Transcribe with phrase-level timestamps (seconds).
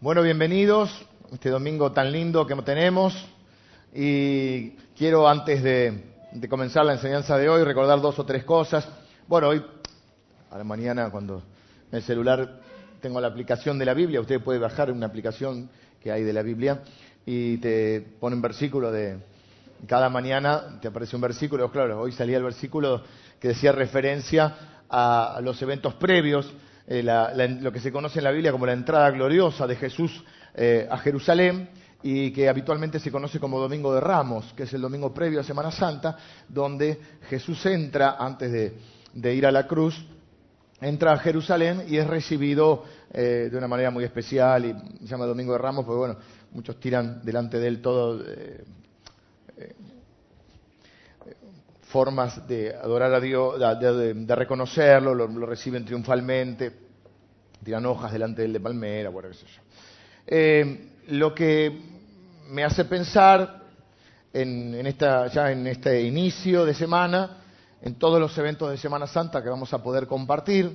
[0.00, 0.92] Bueno, bienvenidos
[1.32, 3.12] este domingo tan lindo que tenemos.
[3.92, 6.14] Y quiero, antes de,
[6.48, 8.88] comenzar la enseñanza de hoy, recordar dos o tres cosas.
[9.26, 9.64] Bueno, hoy,
[10.52, 11.42] a la mañana, cuando
[11.90, 12.60] en el celular
[13.00, 15.68] tengo la aplicación de la Biblia, usted puede bajar una aplicación
[16.00, 16.80] que hay de la Biblia
[17.26, 19.18] y te pone un versículo de.
[19.88, 21.72] Cada mañana te aparece un versículo.
[21.72, 23.02] Claro, hoy salía el versículo
[23.40, 26.48] que decía referencia a los eventos previos
[26.90, 27.02] eh,
[27.60, 30.24] lo que se conoce en la Biblia como la entrada gloriosa de Jesús
[30.54, 31.68] eh, a Jerusalén
[32.02, 35.44] y que habitualmente se conoce como Domingo de Ramos, que es el domingo previo a
[35.44, 36.16] Semana Santa,
[36.48, 36.98] donde
[37.28, 38.50] Jesús entra antes
[39.12, 40.02] de, ir a la cruz,
[40.80, 45.26] entra a Jerusalén y es recibido eh, de una manera muy especial y se llama
[45.26, 46.16] Domingo de Ramos, porque bueno,
[46.52, 48.22] muchos tiran delante de él todo
[51.88, 56.72] formas de adorar a Dios, de, reconocerlo, lo, reciben triunfalmente,
[57.64, 59.62] tiran hojas delante del de palmera, bueno, qué sé yo.
[60.26, 61.80] Eh, lo que
[62.50, 63.62] me hace pensar
[64.32, 67.38] en, esta, ya en este inicio de semana,
[67.80, 70.70] en todos los eventos de Semana Santa que vamos a poder compartir,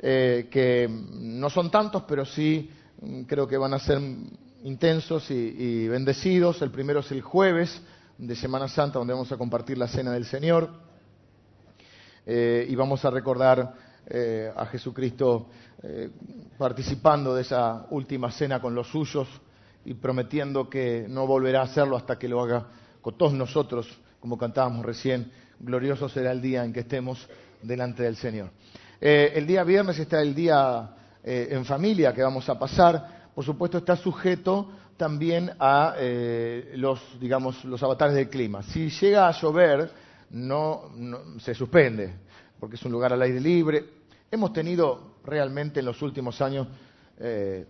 [0.00, 2.70] eh, que no son tantos, pero sí
[3.02, 4.00] mm, creo que van a ser
[4.64, 6.62] intensos y bendecidos.
[6.62, 7.82] El primero es el jueves,
[8.18, 10.70] de Semana Santa, donde vamos a compartir la cena del Señor
[12.26, 13.74] eh, y vamos a recordar
[14.08, 15.48] eh, a Jesucristo
[15.84, 16.10] eh,
[16.58, 19.28] participando de esa última cena con los suyos
[19.84, 22.66] y prometiendo que no volverá a hacerlo hasta que lo haga
[23.00, 23.88] con todos nosotros,
[24.18, 27.28] como cantábamos recién, glorioso será el día en que estemos
[27.62, 28.50] delante del Señor.
[29.00, 30.90] el día viernes está el día
[31.22, 37.64] en familia que vamos a pasar, por supuesto está sujeto también a eh, los, digamos,
[37.64, 38.62] los avatares del clima.
[38.62, 39.90] Si llega a llover,
[40.30, 40.90] no,
[41.38, 42.12] se suspende,
[42.60, 43.84] porque es un lugar al aire libre.
[44.30, 46.66] Hemos tenido realmente en los últimos años
[47.18, 47.64] eh,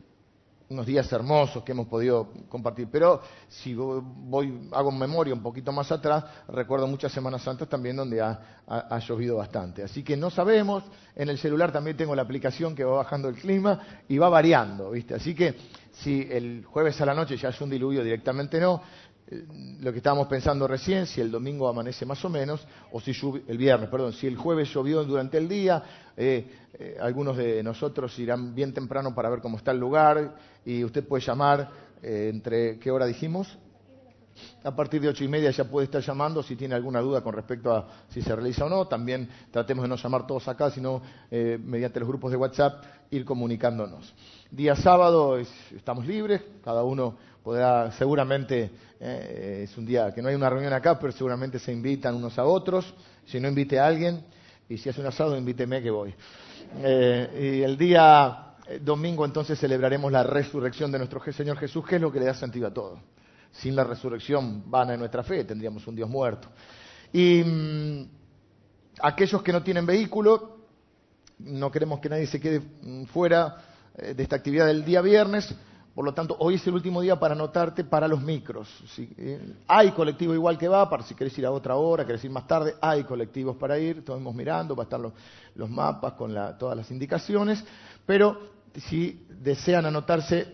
[0.71, 2.89] unos días hermosos que hemos podido compartir.
[2.91, 8.21] Pero si voy, hago memoria un poquito más atrás, recuerdo muchas Semanas Santas también donde
[8.21, 9.83] ha, llovido bastante.
[9.83, 10.85] Así que no sabemos,
[11.17, 14.91] en el celular también tengo la aplicación que va bajando el clima y va variando,
[14.91, 15.15] ¿viste?
[15.15, 15.55] Así que
[15.93, 18.83] si el jueves a la noche ya es un diluvio, directamente no.
[19.31, 19.45] Eh,
[19.81, 23.13] lo que estábamos pensando recién, si el domingo amanece más o menos, o si
[23.47, 25.83] el viernes, perdón, si el jueves llovió durante el día,
[26.17, 30.35] eh, eh, algunos de nosotros irán bien temprano para ver cómo está el lugar
[30.65, 33.59] y usted puede llamar entre, ¿qué hora dijimos?
[34.63, 37.35] A partir de ocho y media ya puede estar llamando si tiene alguna duda con
[37.35, 38.87] respecto a si se realiza o no.
[38.87, 44.15] También tratemos de no llamar todos acá, sino mediante los grupos de WhatsApp ir comunicándonos.
[44.53, 47.17] Día sábado estamos libres, cada uno
[47.49, 48.71] podrá, seguramente
[49.01, 52.39] eh, es un día que no hay una reunión acá, pero seguramente se invitan unos
[52.39, 52.95] a otros.
[53.25, 54.23] Si no invite a alguien,
[54.69, 56.15] y si hace un asado, invíteme que voy.
[56.77, 61.97] Eh, y el día eh, domingo entonces celebraremos la resurrección de nuestro Señor Jesús, que
[61.97, 63.01] es lo que le da sentido a todo.
[63.51, 66.49] Sin la resurrección vana de nuestra fe, tendríamos un Dios muerto.
[67.15, 68.09] Y mm,
[69.01, 70.59] aquellos que no tienen vehículo,
[71.39, 73.57] no queremos que nadie se quede mm, fuera
[73.97, 75.57] de esta actividad del día viernes.
[75.99, 78.69] Por lo tanto, hoy es el último día para anotarte para los micros.
[79.67, 82.47] Hay colectivo igual que va, para si querés ir a otra hora, querés ir más
[82.47, 86.89] tarde, hay colectivos para ir, estamos mirando, va a estar los, mapas con todas las
[86.93, 87.65] indicaciones,
[88.07, 88.39] pero
[88.77, 90.47] si desean anotarse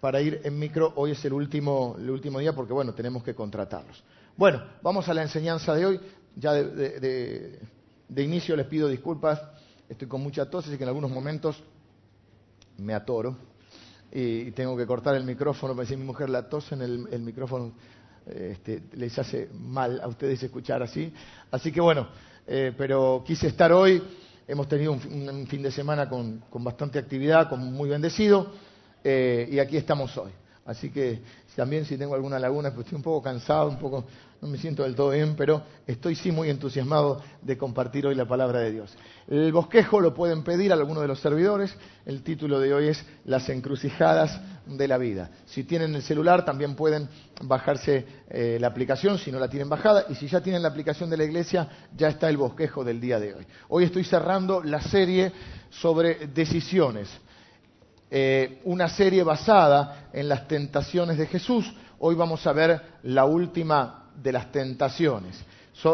[0.00, 3.34] para ir en micro, hoy es el último, el último día porque, bueno, tenemos que
[3.34, 4.04] contratarlos.
[4.36, 6.00] Bueno, vamos a la enseñanza de hoy.
[6.36, 7.58] Ya de,
[8.06, 9.40] de inicio les pido disculpas,
[9.88, 11.64] estoy con mucha tos, así que en algunos momentos
[12.76, 13.48] me atoro
[14.12, 17.72] y tengo que cortar el micrófono, me decía mi mujer, la tos en el, micrófono
[18.26, 21.12] este, les hace mal a ustedes escuchar así.
[21.50, 22.08] Así que bueno,
[22.46, 24.02] eh, pero quise estar hoy,
[24.48, 28.52] hemos tenido un, fin de semana con, bastante actividad, con muy bendecido,
[29.04, 30.30] eh, y aquí estamos hoy.
[30.70, 31.20] Así que
[31.56, 34.04] también si tengo alguna laguna, pues estoy un poco cansado, un poco,
[34.40, 38.24] no me siento del todo bien, pero estoy sí muy entusiasmado de compartir hoy la
[38.24, 38.96] palabra de Dios.
[39.26, 41.76] El bosquejo lo pueden pedir a alguno de los servidores.
[42.06, 45.32] El título de hoy es Las encrucijadas de la vida.
[45.46, 47.08] Si tienen el celular también pueden
[47.42, 51.10] bajarse eh, la aplicación si no la tienen bajada y si ya tienen la aplicación
[51.10, 53.46] de la iglesia ya está el bosquejo del día de hoy.
[53.68, 55.32] Hoy estoy cerrando la serie
[55.68, 57.08] sobre decisiones.
[58.12, 61.72] Eh, una serie basada en las tentaciones de Jesús.
[62.00, 65.40] Hoy vamos a ver la última de las tentaciones.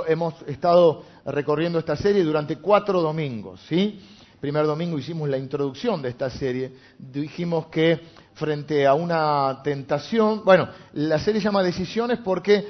[0.09, 4.01] hemos estado recorriendo esta serie durante cuatro domingos, ¿sí?
[4.41, 6.73] Primer domingo hicimos la introducción de esta serie.
[6.99, 8.01] Dijimos que
[8.33, 12.67] frente a una tentación, bueno, la serie se llama Decisiones porque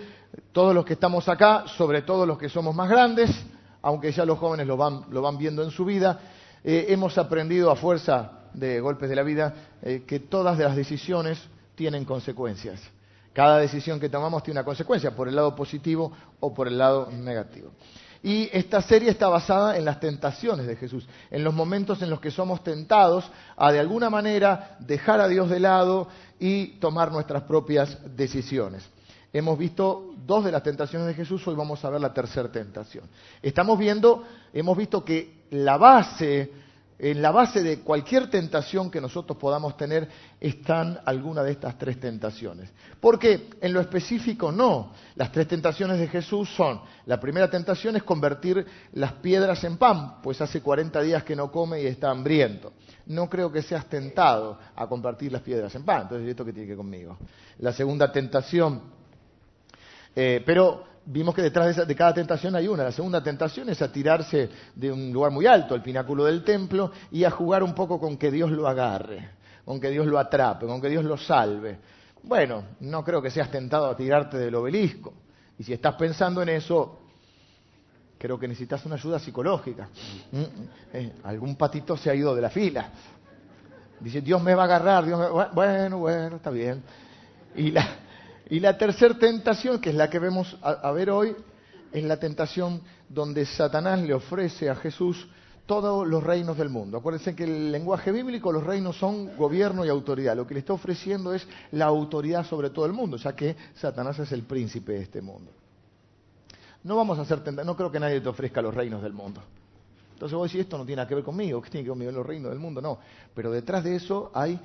[0.51, 3.31] todos los que estamos acá, sobre todo los que somos más grandes,
[3.81, 6.19] aunque ya los jóvenes lo van, viendo en su vida,
[6.65, 11.39] eh, hemos aprendido a fuerza de golpes de la vida, eh, que todas las decisiones
[11.75, 12.81] tienen consecuencias.
[13.33, 16.11] Cada decisión que tomamos tiene una consecuencia, por el lado positivo
[16.41, 17.71] o por el lado negativo.
[18.23, 22.19] Y esta serie está basada en las tentaciones de Jesús, en los momentos en los
[22.19, 26.09] que somos tentados a de alguna manera dejar a Dios de lado
[26.41, 28.89] y tomar nuestras propias decisiones.
[29.33, 33.05] Hemos visto dos de las tentaciones de Jesús, hoy vamos a ver la tercera tentación.
[33.43, 36.51] Estamos viendo, hemos visto que la base
[36.99, 40.09] en la base de cualquier tentación que nosotros podamos tener
[40.41, 42.71] están alguna de estas tres tentaciones.
[43.01, 44.93] Porque en lo específico no.
[45.15, 48.65] Las tres tentaciones de Jesús son, la primera tentación es convertir
[48.95, 52.73] las piedras en pan, pues hace 40 días que no come y está hambriento.
[53.07, 56.03] No creo que seas tentado a convertir las piedras en pan.
[56.03, 57.19] Entonces, ¿esto qué tiene que ver conmigo?
[57.59, 58.83] La segunda tentación,
[60.15, 62.85] eh, pero vimos que detrás de, cada tentación hay una.
[62.85, 66.91] La segunda tentación es a tirarse de un lugar muy alto, el pináculo del templo,
[67.11, 69.31] y a jugar un poco con que Dios lo agarre,
[69.65, 71.79] con que Dios lo atrape, con que Dios lo salve.
[72.23, 75.15] Bueno, no creo que seas tentado a tirarte del obelisco.
[75.59, 76.99] Y si estás pensando en eso,
[78.19, 79.89] creo que necesitas una ayuda psicológica.
[80.33, 80.43] Mm,
[80.93, 82.91] eh, algún patito se ha ido de la fila.
[84.01, 85.29] Dice, Dios me va a agarrar, Dios me...
[85.55, 86.83] Bueno, bueno, está bien.
[87.55, 87.89] Y la,
[88.49, 91.35] y la tercera tentación, que es la que vemos a, ver hoy,
[91.93, 95.27] es la tentación donde Satanás le ofrece a Jesús
[95.67, 96.99] todos los reinos del mundo.
[96.99, 100.37] Acuérdense que el lenguaje bíblico, los reinos son gobierno y autoridad.
[100.37, 104.19] Lo que le está ofreciendo es la autoridad sobre todo el mundo, ya que Satanás
[104.21, 105.51] es el príncipe de este mundo.
[106.85, 109.43] No vamos a hacer tentación, no creo que nadie te ofrezca los reinos del mundo.
[110.13, 112.13] Entonces vos decís, esto no tiene nada que ver conmigo, ¿qué tiene que ver conmigo
[112.13, 112.81] los reinos del mundo?
[112.81, 112.99] No,
[113.35, 114.59] pero detrás de eso hay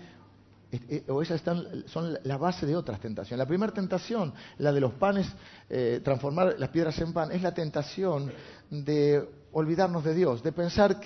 [0.72, 1.42] eh, o esas
[1.88, 3.40] son la base de otras tentaciones.
[3.40, 5.28] La primera tentación, la de los panes,
[5.70, 8.32] eh, transformar las piedras en pan, es la tentación
[8.70, 10.98] de olvidarnos de Dios, de pensar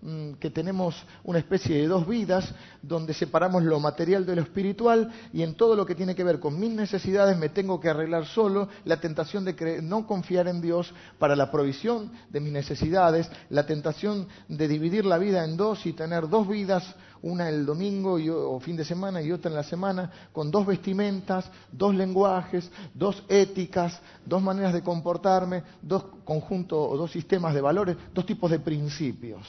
[0.00, 2.52] mm, que, tenemos una especie de dos vidas
[2.82, 6.40] donde separamos lo material de lo espiritual y en todo lo que tiene que ver
[6.40, 10.92] con mis necesidades me tengo que arreglar solo, la tentación de no confiar en Dios
[11.18, 15.92] para la provisión de mis necesidades, la tentación de dividir la vida en dos y
[15.92, 20.10] tener dos vidas, una el domingo o fin de semana y otra en la semana,
[20.32, 27.10] con dos vestimentas, dos lenguajes, dos éticas, dos maneras de comportarme, dos conjuntos o dos
[27.10, 29.46] sistemas de valores, dos tipos de principios.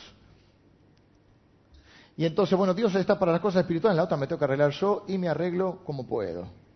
[2.17, 4.71] Y entonces, bueno, Dios está para las cosas espirituales, la otra me tengo que arreglar
[4.71, 6.68] yo y me arreglo como puedo.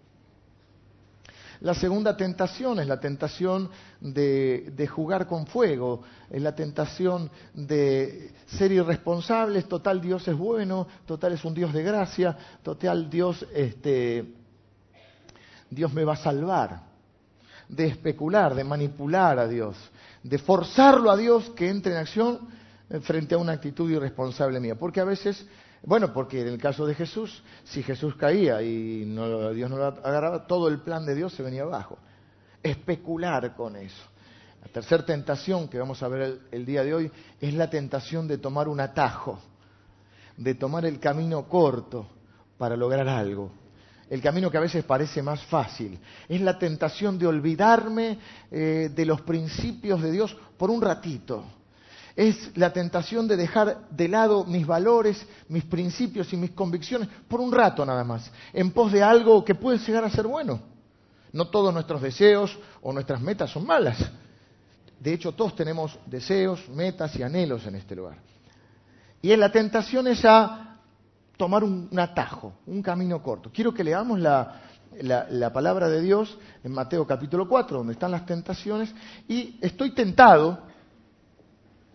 [1.63, 3.69] La segunda tentación es la tentación
[4.01, 11.31] de, jugar con fuego, es la tentación de ser irresponsables, total Dios es bueno, total
[11.31, 14.25] es un Dios de gracia, total Dios, este,
[15.69, 16.81] Dios me va a salvar,
[17.69, 19.77] de especular, de manipular a Dios,
[20.21, 22.39] de forzarlo a Dios que entre en acción
[23.03, 24.75] frente a una actitud irresponsable mía.
[24.75, 25.47] Porque a veces,
[25.83, 30.47] bueno, porque en el caso de Jesús, si Jesús caía y Dios no lo agarraba,
[30.47, 31.97] todo el plan de Dios se venía abajo.
[32.61, 34.03] Especular con eso.
[34.61, 38.27] La tercera tentación que vamos a ver el, el día de hoy es la tentación
[38.27, 39.39] de tomar un atajo,
[40.37, 42.07] de tomar el camino corto
[42.57, 43.51] para lograr algo
[44.09, 45.99] el camino que a veces parece más fácil.
[46.29, 48.19] Es la tentación de olvidarme
[48.51, 51.43] eh, de los principios de Dios por un ratito.
[52.15, 57.41] Es la tentación de dejar de lado mis valores, mis principios y mis convicciones por
[57.41, 60.59] un rato nada más, en pos de algo que puede llegar a ser bueno.
[61.31, 63.97] No todos nuestros deseos o nuestras metas son malas.
[64.99, 68.17] De hecho, todos tenemos deseos, metas y anhelos en este lugar.
[69.21, 70.77] Y la tentación es a
[71.35, 73.49] tomar un, atajo, un camino corto.
[73.51, 74.61] Quiero que leamos la,
[75.01, 78.93] la, palabra de Dios en Mateo capítulo 4, donde están las tentaciones,
[79.27, 80.59] y estoy tentado,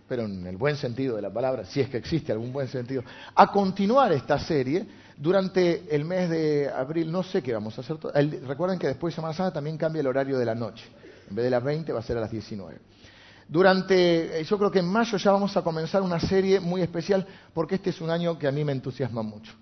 [0.08, 3.02] pero en el buen sentido de la palabra, si es que existe algún buen sentido,
[3.34, 4.86] a continuar esta serie
[5.16, 7.12] durante el mes de abril.
[7.12, 7.98] No sé qué vamos a hacer.
[8.46, 10.84] recuerden que después de Semana Santa también cambia el horario de la noche.
[11.28, 12.78] En vez de las 20 va a ser a las 19.
[13.48, 17.26] Durante, eh, yo creo que en mayo ya vamos a comenzar una serie muy especial
[17.52, 19.52] porque este es un año que a mí me entusiasma mucho.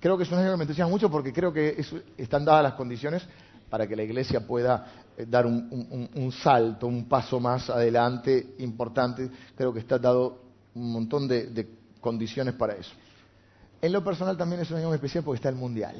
[0.00, 1.84] Creo que es un año que me entusiasma mucho porque creo que
[2.18, 3.22] están dadas las condiciones
[3.74, 9.28] para que la Iglesia pueda eh, dar un, salto, un paso más adelante importante.
[9.56, 10.42] Creo que está dado
[10.76, 11.68] un montón de,
[12.00, 12.92] condiciones para eso.
[13.82, 15.96] En lo personal también es un año especial porque está el Mundial.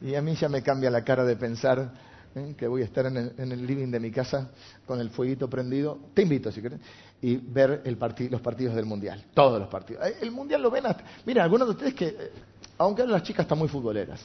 [0.00, 1.92] Y a mí ya me cambia la cara de pensar
[2.34, 2.54] ¿eh?
[2.56, 4.52] que voy a estar en el, living de mi casa
[4.86, 6.80] con el fueguito prendido, te invito si quieres,
[7.20, 7.82] y ver
[8.30, 10.06] los partidos del Mundial, todos los partidos.
[10.06, 11.04] Eh, el Mundial lo ven hasta...
[11.26, 12.30] Mira, algunos de ustedes que,
[12.78, 14.18] aunque las chicas están muy futboleras,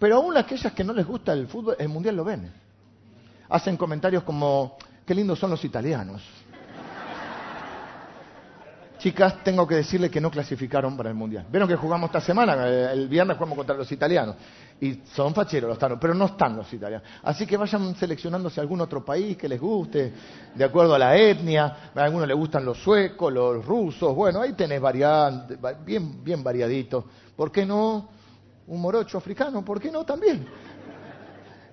[0.00, 2.50] pero aún aquellas que no les gusta el fútbol, el Mundial lo ven.
[3.50, 6.22] Hacen comentarios como, qué lindos son los italianos.
[8.98, 11.44] chicas, tengo que decirle que no clasificaron para el Mundial.
[11.50, 14.36] Vieron que jugamos esta semana, eh, el viernes jugamos contra los italianos.
[14.80, 17.06] Y son facheros los tanos, pero no están los italianos.
[17.22, 20.14] Así que vayan seleccionándose algún otro país que les guste,
[20.54, 21.90] de acuerdo a la etnia.
[21.94, 24.14] A algunos les gustan los suecos, los rusos.
[24.14, 27.04] Bueno, ahí tenés variantes, bien, bien variadito.
[27.36, 28.19] ¿Por qué no
[28.70, 29.64] un morocho africano?
[29.64, 30.46] ¿Por qué no también?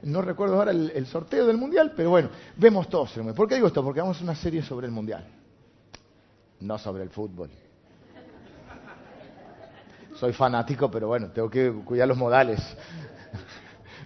[0.03, 3.11] No recuerdo ahora el, sorteo del Mundial, pero bueno, vemos todos.
[3.35, 3.83] ¿Por qué digo esto?
[3.83, 5.25] Porque vamos a una serie sobre el Mundial
[6.59, 7.49] no sobre el fútbol.
[10.19, 12.59] Soy fanático, pero bueno, tengo que cuidar los modales.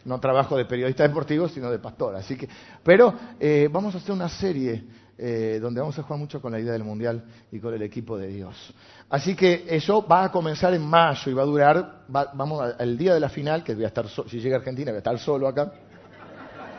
[0.04, 2.16] No trabajo de periodista deportivo, sino de pastor.
[2.16, 2.50] Así que,
[2.84, 4.84] pero eh, vamos a hacer una serie
[5.24, 8.18] eh, donde vamos a jugar mucho con la idea del mundial y con el equipo
[8.18, 8.74] de Dios.
[9.08, 13.14] Así que eso va a comenzar en mayo y va a durar, vamos al día
[13.14, 15.72] de la final, que voy a estar, si llega Argentina, voy a estar solo acá.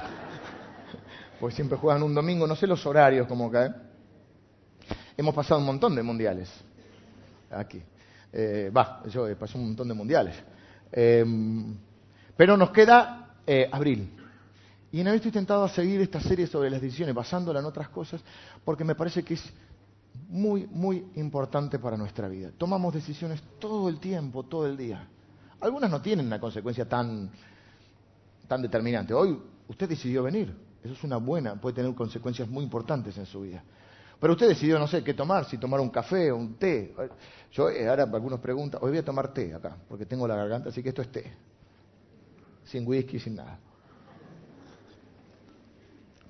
[1.39, 3.77] Porque siempre juegan un domingo, no sé los horarios como acá.
[5.17, 6.51] Hemos pasado un montón de mundiales
[7.49, 7.81] aquí.
[8.33, 10.35] Eh, va, yo he pasado un montón de mundiales.
[10.91, 11.77] Em,
[12.37, 14.17] pero nos queda eh, abril.
[14.93, 17.89] Y en abril estoy tentado a seguir esta serie sobre las decisiones, basándola en otras
[17.89, 18.23] cosas,
[18.63, 19.53] porque me parece que es
[20.29, 22.51] muy, muy importante para nuestra vida.
[22.57, 25.09] Tomamos decisiones todo el tiempo, todo el día.
[25.61, 27.31] Algunas no tienen una consecuencia tan,
[28.47, 29.15] tan determinante.
[29.15, 30.55] Hoy usted decidió venir.
[30.85, 33.65] Eso es una buena, puede tener consecuencias muy importantes en su vida.
[34.21, 36.95] Pero usted decidió, no sé, qué tomar, si tomar un café o un té.
[37.51, 40.69] Yo eh, ahora algunos preguntan, hoy voy a tomar té acá, porque tengo la garganta,
[40.69, 41.33] así que esto es té.
[42.65, 43.59] Sin whisky, sin nada.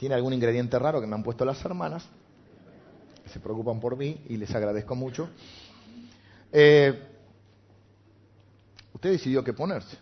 [0.03, 2.05] Tiene algún ingrediente raro que me han puesto las hermanas,
[3.23, 5.29] que se preocupan por mí y les agradezco mucho.
[6.51, 6.93] Eh,
[8.93, 9.97] usted decidió qué ponerse.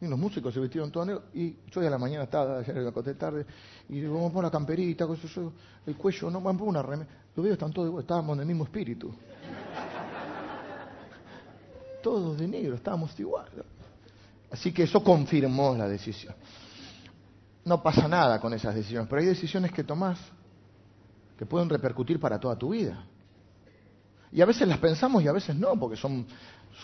[0.00, 1.24] Y los músicos se vestieron todos negros.
[1.34, 3.44] Y yo a la mañana estaba, ayer me acosté tarde,
[3.88, 5.08] y digo, vamos a poner la camperita,
[5.86, 7.10] el cuello, no, vamos a poner una remera.
[7.34, 9.12] Los veo están todos igual, estábamos en el mismo espíritu.
[12.00, 13.48] todos de negro, estábamos igual.
[14.52, 16.32] Así que eso confirmó la decisión.
[17.64, 20.18] No pasa nada con esas decisiones, pero hay decisiones que tomás
[21.36, 23.04] que pueden repercutir para toda tu vida.
[24.32, 26.26] Y a veces las pensamos y a veces no, porque son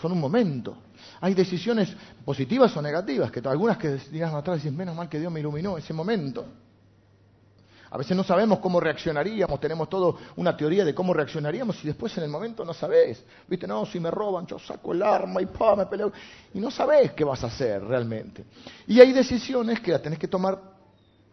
[0.01, 0.77] son un momento.
[1.21, 1.89] Hay decisiones
[2.23, 5.77] positivas o negativas, que algunas que dirán atrás y menos mal que Dios me iluminó
[5.77, 6.45] ese momento.
[7.91, 12.15] A veces no sabemos cómo reaccionaríamos, tenemos toda una teoría de cómo reaccionaríamos y después
[12.17, 13.23] en el momento no sabés.
[13.47, 16.11] Viste, no, si me roban, yo saco el arma y pa, me peleo.
[16.53, 18.45] Y no sabés qué vas a hacer realmente.
[18.87, 20.59] Y hay decisiones que las tenés que tomar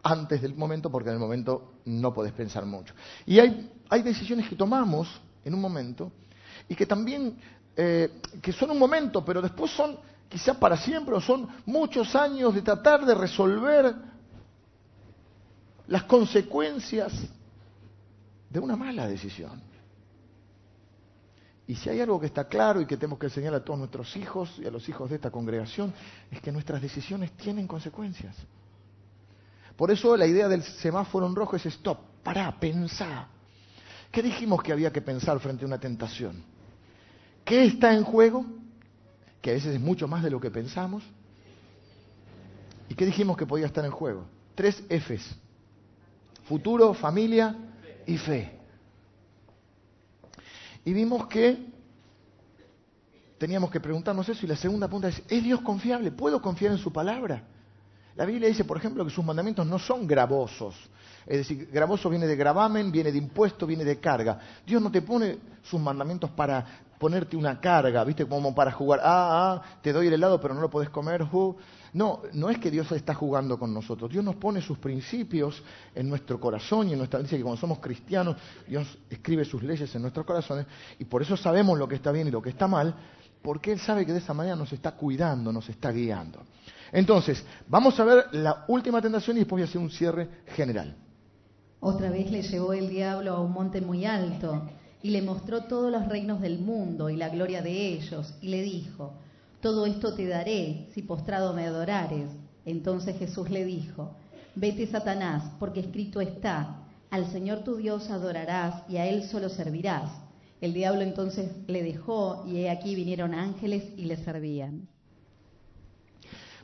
[0.01, 2.93] antes del momento porque en el momento no podés pensar mucho.
[3.25, 3.69] Y hay,
[4.01, 5.07] decisiones que tomamos
[5.45, 6.11] en un momento
[6.67, 7.37] y que también
[7.75, 9.97] eh, que son un momento, pero después son
[10.27, 13.95] quizás para siempre o son muchos años de tratar de resolver
[15.87, 17.13] las consecuencias
[18.49, 19.61] de una mala decisión.
[21.67, 24.15] Y si hay algo que está claro y que tenemos que enseñar a todos nuestros
[24.15, 25.93] hijos y a los hijos de esta congregación,
[26.31, 28.35] es que nuestras decisiones tienen consecuencias.
[29.75, 33.27] Por eso la idea del semáforo en rojo es stop, para, pensar.
[34.11, 36.41] ¿Qué dijimos que había que pensar frente a una tentación?
[37.43, 38.45] ¿Qué está en juego?
[39.41, 41.03] Que a veces es mucho más de lo que pensamos.
[42.89, 44.25] ¿Y qué dijimos que podía estar en juego?
[44.55, 45.35] Tres Fs.
[46.47, 47.55] Futuro, familia
[48.05, 48.57] y fe.
[50.85, 51.57] Y vimos que
[53.37, 56.11] teníamos que preguntarnos eso y la segunda pregunta es, ¿es Dios confiable?
[56.11, 57.43] ¿Puedo confiar en su palabra?
[58.15, 60.75] La Biblia dice, por ejemplo, que sus mandamientos no son gravosos.
[61.25, 64.39] Es decir, gravoso viene de gravamen, viene de impuesto, viene de carga.
[64.65, 66.65] Dios no te pone sus mandamientos para
[66.97, 68.25] ponerte una carga, ¿viste?
[68.25, 71.25] Como para jugar, ah, ah, te doy el helado, pero no lo puedes comer.
[71.93, 74.11] No, no es que Dios está jugando con nosotros.
[74.11, 75.63] Dios nos pone sus principios
[75.95, 77.21] en nuestro corazón y en nuestra.
[77.21, 80.65] Dice que cuando somos cristianos, Dios escribe sus leyes en nuestros corazones
[80.99, 82.95] y por eso sabemos lo que está bien y lo que está mal,
[83.41, 86.43] porque Él sabe que de esa manera nos está cuidando, nos está guiando.
[86.91, 90.95] Entonces, vamos a ver la última tentación y después voy a hacer un cierre general.
[91.79, 94.69] Otra vez le llevó el diablo a un monte muy alto
[95.03, 98.61] y le mostró todos los reinos del mundo y la gloria de ellos, y le
[98.63, 99.13] dijo,
[99.67, 102.29] todo esto te daré si postrado me adorares.
[102.63, 104.15] Entonces Jesús le dijo,
[104.55, 110.09] vete Satanás, porque escrito está, al Señor tu Dios adorarás y a Él solo servirás.
[110.61, 114.87] El diablo entonces le dejó y he aquí vinieron ángeles y le servían.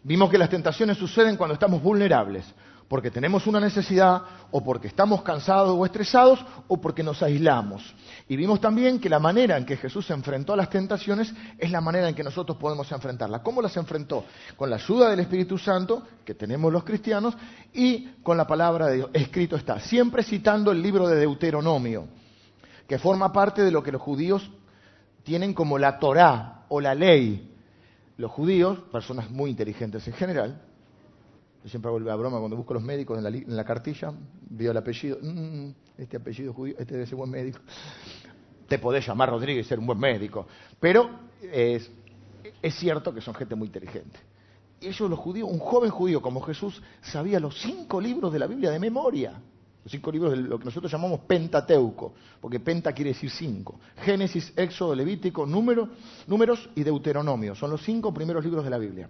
[0.01, 2.45] Vimos que las tentaciones suceden cuando estamos vulnerables,
[2.93, 4.21] porque tenemos una necesidad
[4.51, 7.81] o porque estamos cansados o estresados o porque nos aislamos.
[8.29, 11.71] Y vimos también que la manera en que Jesús se enfrentó a las tentaciones es
[11.71, 13.41] la manera en que nosotros podemos enfrentarlas.
[13.41, 14.25] ¿Cómo las enfrentó?
[14.55, 17.35] Con la ayuda del Espíritu Santo, que tenemos los cristianos,
[17.73, 19.09] y con la palabra de Dios.
[19.12, 22.07] Escrito está, siempre citando el libro de Deuteronomio,
[22.88, 24.51] que forma parte de lo que los judíos
[25.23, 27.55] tienen como la Torá o la ley.
[28.17, 30.62] Los judíos, personas muy inteligentes en general,
[31.63, 34.13] yo siempre hago la broma cuando busco los médicos en la, en la cartilla,
[34.50, 37.60] veo el apellido, mm, este apellido judío, este debe ser buen médico.
[38.67, 40.46] Te podés llamar Rodríguez y ser un buen médico,
[40.79, 41.10] pero
[41.41, 41.89] es,
[42.62, 44.20] es cierto que son gente muy inteligente.
[44.82, 48.48] Y ellos los judíos, un joven judío como Jesús, sabía los cinco libros de la
[48.48, 49.41] Biblia de memoria.
[49.84, 53.79] Los cinco libros de lo que nosotros llamamos Pentateuco, porque penta quiere decir cinco.
[53.98, 55.89] Génesis, Éxodo, Levítico, número,
[56.27, 57.55] Números y Deuteronomio.
[57.55, 59.10] Son los cinco primeros libros de la Biblia.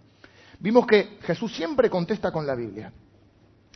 [0.63, 2.89] Vimos que Jesús siempre contesta con la Biblia.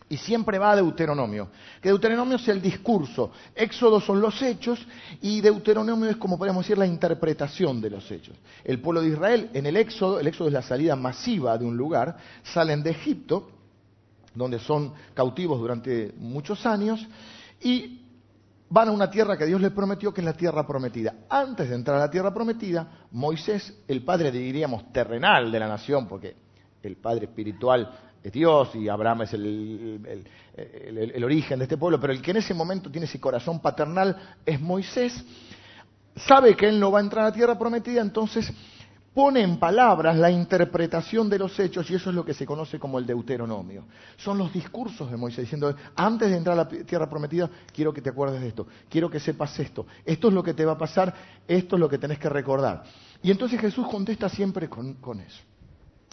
[0.07, 1.49] Y siempre va a Deuteronomio.
[1.81, 4.79] Que Deuteronomio es el discurso, Éxodo son los hechos
[5.21, 8.37] y Deuteronomio es como podríamos decir la interpretación de los hechos.
[8.63, 11.75] El pueblo de Israel en el Éxodo, el Éxodo es la salida masiva de un
[11.75, 13.51] lugar, salen de Egipto,
[14.33, 17.05] donde son cautivos durante muchos años,
[17.59, 17.99] y
[18.69, 21.15] van a una tierra que Dios les prometió, que es la tierra prometida.
[21.27, 26.07] Antes de entrar a la tierra prometida, Moisés, el padre, diríamos, terrenal de la nación,
[26.07, 26.46] porque
[26.83, 27.91] el padre espiritual
[28.23, 30.25] es Dios y Abraham es el,
[31.23, 34.59] origen de este pueblo, pero el que en ese momento tiene ese corazón paternal es
[34.59, 35.23] Moisés,
[36.15, 38.51] sabe que él no va a entrar a la tierra prometida, entonces
[39.13, 42.77] pone en palabras la interpretación de los hechos y eso es lo que se conoce
[42.77, 43.85] como el Deuteronomio.
[44.15, 48.01] Son los discursos de Moisés diciendo, antes de entrar a la tierra prometida, quiero que
[48.01, 50.77] te acuerdes de esto, quiero que sepas esto, esto es lo que te va a
[50.77, 51.13] pasar,
[51.47, 52.83] esto es lo que tenés que recordar.
[53.23, 55.46] Y entonces Jesús contesta siempre con eso.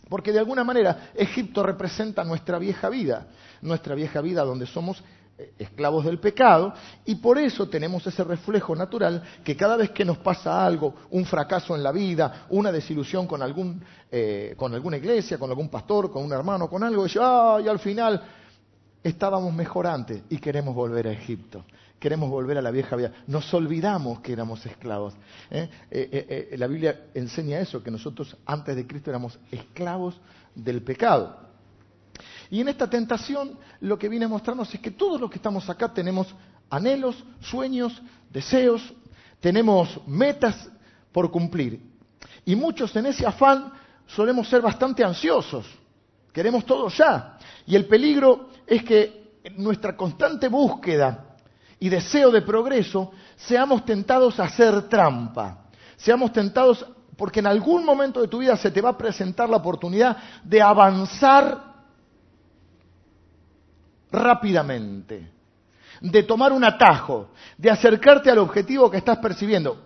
[0.09, 3.27] Porque de alguna manera Egipto representa nuestra vieja vida,
[3.63, 5.03] nuestra vieja vida donde somos
[5.37, 6.73] eh, esclavos del pecado
[7.05, 11.25] y por eso tenemos ese reflejo natural que cada vez que nos pasa algo, un
[11.25, 13.83] fracaso en la vida, una desilusión con, algún,
[14.13, 17.79] eh, con alguna iglesia, con algún pastor, con un hermano, con algo, y, y al
[17.81, 18.23] final
[19.03, 21.65] estábamos mejor antes y queremos volver a Egipto
[21.99, 23.13] queremos volver a la vieja vida.
[23.27, 25.15] Nos olvidamos que éramos esclavos.
[25.51, 25.69] ¿eh?
[25.91, 30.21] Eh, eh, la Biblia enseña eso, que nosotros antes de Cristo éramos esclavos
[30.55, 31.45] del pecado.
[32.51, 35.69] Y en esta tentación lo que viene a mostrarnos es que todos los que estamos
[35.71, 36.35] acá tenemos
[36.71, 38.93] anhelos, sueños, deseos,
[39.41, 40.69] tenemos metas
[41.11, 41.81] por cumplir.
[42.45, 43.73] Y muchos en ese afán
[44.07, 45.67] solemos ser bastante ansiosos.
[46.33, 47.39] Queremos todo ya.
[47.67, 51.24] Y el peligro es que nuestra constante búsqueda
[51.85, 55.67] y deseo de progreso, seamos tentados a hacer trampa.
[55.99, 56.83] Seamos tentados
[57.15, 60.63] porque en algún momento de tu vida se te va a presentar la oportunidad de
[60.63, 61.75] avanzar
[64.11, 65.31] rápidamente,
[66.01, 69.77] de tomar un atajo, de acercarte al objetivo que estás percibiendo,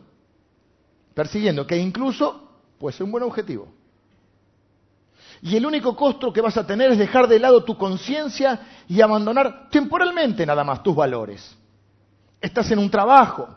[1.14, 3.72] persiguiendo, que incluso puede ser un buen objetivo.
[5.42, 9.00] Y el único costo que vas a tener es dejar de lado tu conciencia y
[9.00, 11.58] abandonar temporalmente nada más tus valores.
[12.40, 13.48] Estás en un trabajo.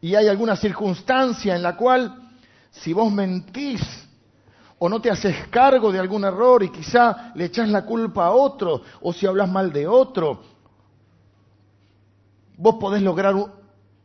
[0.00, 2.30] Y hay alguna circunstancia en la cual
[2.70, 3.80] si vos mentís
[4.78, 8.30] o no te haces cargo de algún error y quizá le echás la culpa a
[8.30, 10.40] otro o si hablas mal de otro,
[12.56, 13.34] vos podés lograr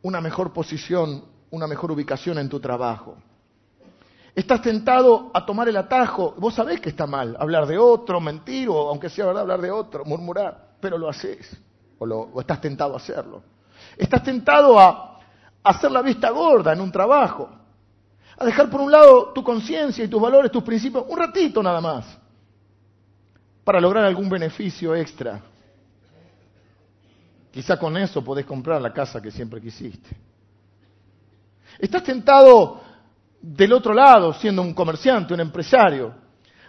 [0.02, 3.16] una mejor posición, una mejor ubicación en tu trabajo.
[4.34, 8.68] Estás tentado a tomar el atajo, vos sabés que está mal hablar de otro, mentir
[8.68, 11.56] o aunque sea verdad hablar de otro, murmurar, pero lo haces
[11.98, 13.42] o, estás tentado a hacerlo.
[13.96, 15.20] Estás tentado a,
[15.62, 17.48] hacer la vista gorda en un trabajo,
[18.36, 21.80] a dejar por un lado tu conciencia y tus valores, tus principios, un ratito nada
[21.80, 22.18] más,
[23.64, 25.40] para lograr algún beneficio extra.
[27.50, 30.14] Quizá con eso podés comprar la casa que siempre quisiste.
[31.78, 32.80] Estás tentado
[33.40, 36.14] del otro lado, siendo un comerciante, un empresario,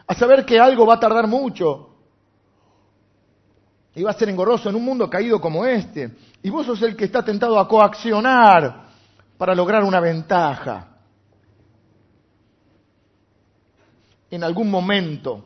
[0.08, 1.94] a saber que algo va a tardar mucho
[4.03, 6.12] va a ser engorroso en un mundo caído como este.
[6.43, 8.86] Y vos sos el que está tentado a coaccionar
[9.38, 10.88] para lograr una ventaja.
[14.29, 15.45] En algún momento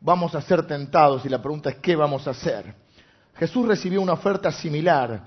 [0.00, 2.74] vamos a ser tentados y la pregunta es ¿qué vamos a hacer?
[3.34, 5.26] Jesús recibió una oferta similar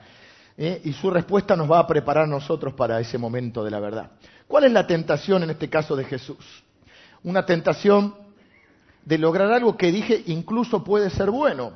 [0.58, 0.82] ¿eh?
[0.84, 4.12] y su respuesta nos va a preparar nosotros para ese momento de la verdad.
[4.48, 6.64] ¿Cuál es la tentación en este caso de Jesús?
[7.24, 8.16] Una tentación
[9.06, 11.74] de lograr algo que dije incluso puede ser bueno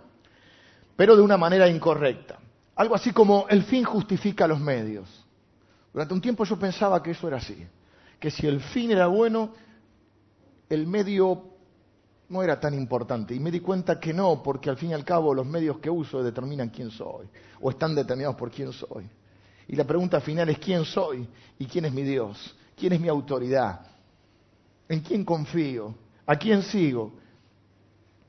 [0.95, 2.39] pero de una manera incorrecta.
[2.75, 5.07] Algo así como el fin justifica los medios.
[5.93, 7.65] Durante un tiempo yo pensaba que eso era así,
[8.19, 9.53] que si el fin era bueno,
[10.69, 11.55] el medio
[12.29, 13.33] no era tan importante.
[13.33, 15.89] Y me di cuenta que no, porque al fin y al cabo los medios que
[15.89, 17.27] uso determinan quién soy,
[17.61, 19.09] o están determinados por quién soy.
[19.67, 21.27] Y la pregunta final es quién soy
[21.57, 23.81] y quién es mi Dios, quién es mi autoridad,
[24.87, 27.13] en quién confío, a quién sigo,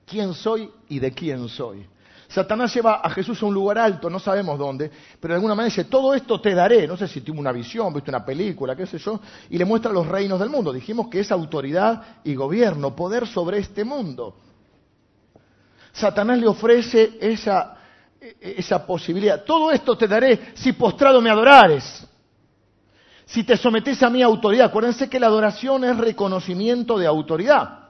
[0.07, 1.87] quién soy y de quién soy.
[2.29, 5.75] Satanás lleva a Jesús a un lugar alto, no sabemos dónde, pero de alguna manera
[5.75, 6.87] dice, todo esto te daré.
[6.87, 9.93] No sé si tuvo una visión, viste una película, qué sé yo, y le muestra
[9.93, 10.73] los reinos del mundo.
[10.73, 14.37] Dijimos que es autoridad y gobierno, poder sobre este mundo.
[15.93, 17.77] Satanás le ofrece esa,
[18.41, 19.45] esa posibilidad.
[19.45, 22.07] Todo esto te daré si postrado me adorares.
[23.25, 24.67] Si te sometes a mi autoridad.
[24.67, 27.86] Acuérdense que la adoración es reconocimiento de autoridad.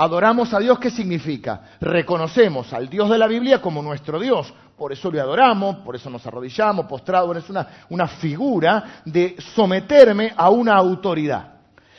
[0.00, 1.72] Adoramos a Dios, ¿qué significa?
[1.80, 4.54] Reconocemos al Dios de la Biblia como nuestro Dios.
[4.76, 7.34] Por eso le adoramos, por eso nos arrodillamos, postrado.
[7.34, 11.54] Es una, una figura de someterme a una autoridad.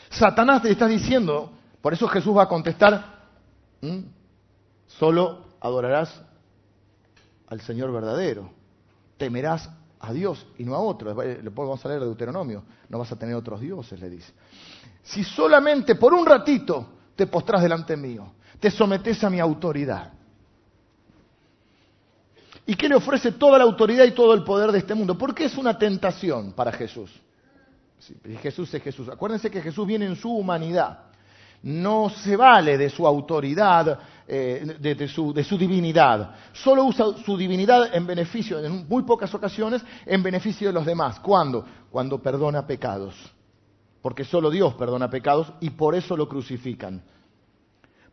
[0.10, 3.04] Satanás te está diciendo, por eso Jesús va a contestar,
[4.88, 6.22] solo adorarás
[7.50, 8.50] al Señor verdadero.
[9.18, 11.22] Temerás a Dios y no a otro.
[11.22, 12.64] Le podemos leer de Deuteronomio.
[12.88, 14.32] No vas a tener otros dioses, le dice.
[15.04, 20.14] Si solamente por un ratito te postrás delante mío, te sometes a mi autoridad.
[22.66, 25.18] ¿Y qué le ofrece toda la autoridad y todo el poder de este mundo?
[25.18, 27.12] Porque es una tentación para Jesús.
[28.42, 29.10] Jesús es Jesús.
[29.10, 31.08] Acuérdense que Jesús viene en su humanidad.
[31.62, 36.36] No se vale de su autoridad, eh, de, su, de, su, divinidad.
[36.54, 41.20] Solo usa su divinidad en beneficio, en muy pocas ocasiones, en beneficio de los demás.
[41.20, 41.66] ¿Cuándo?
[41.92, 43.14] Cuando perdona pecados
[44.02, 47.02] porque solo Dios perdona pecados y por eso lo crucifican.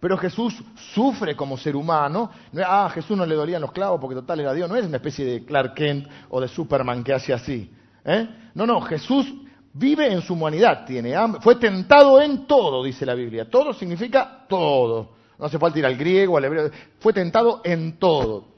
[0.01, 0.55] Pero Jesús
[0.95, 2.31] sufre como ser humano.
[2.65, 4.69] Ah, Jesús no le dolían los clavos porque total era Dios.
[4.69, 7.71] No es una especie de Clark Kent o de Superman que hace así.
[8.05, 8.29] ¿eh?
[8.55, 9.33] No, no, Jesús
[9.73, 13.49] vive en su humanidad, tiene hambre, fue tentado en todo, dice la Biblia.
[13.49, 15.15] Todo significa todo.
[15.39, 16.71] No hace falta ir al griego, al hebreo.
[16.99, 18.49] Fue tentado en todo.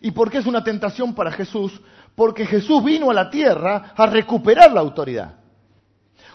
[0.00, 1.80] ¿Y por qué es una tentación para Jesús?
[2.14, 5.41] Porque Jesús vino a la tierra a recuperar la autoridad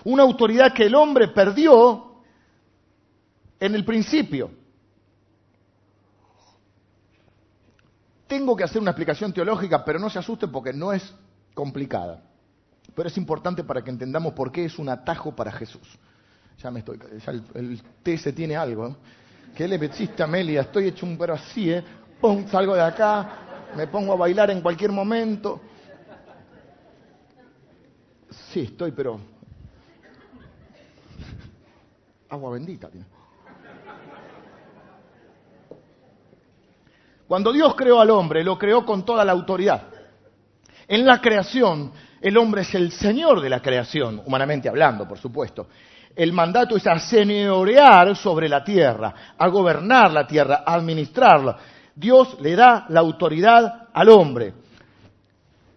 [0.03, 2.21] una autoridad que el hombre perdió
[3.59, 4.51] en el principio.
[8.27, 11.13] Tengo que hacer una explicación teológica, pero no se asuste porque no es
[11.53, 12.21] complicada.
[12.93, 15.87] Pero es importante para que entendamos por qué es un atajo para Jesús.
[16.61, 18.87] Ya me estoy, ya el, té se tiene algo.
[18.87, 18.95] ¿eh?
[19.55, 20.61] ¿Qué le metiste Amelia?
[20.61, 21.83] Estoy hecho un pero así, ¿eh?
[22.19, 23.29] Pum, salgo de acá,
[23.75, 25.61] me pongo a bailar en cualquier momento.
[28.51, 29.19] Sí, estoy, pero
[32.29, 32.89] Agua bendita.
[37.27, 39.83] Cuando Dios creó al hombre, lo creó con toda la autoridad.
[40.87, 45.67] En la creación, el hombre es el Señor de la creación, humanamente hablando, por supuesto.
[46.15, 51.57] El mandato es a señorear sobre la tierra, a gobernar la tierra, a administrarla.
[51.93, 54.53] Dios le da la autoridad al hombre.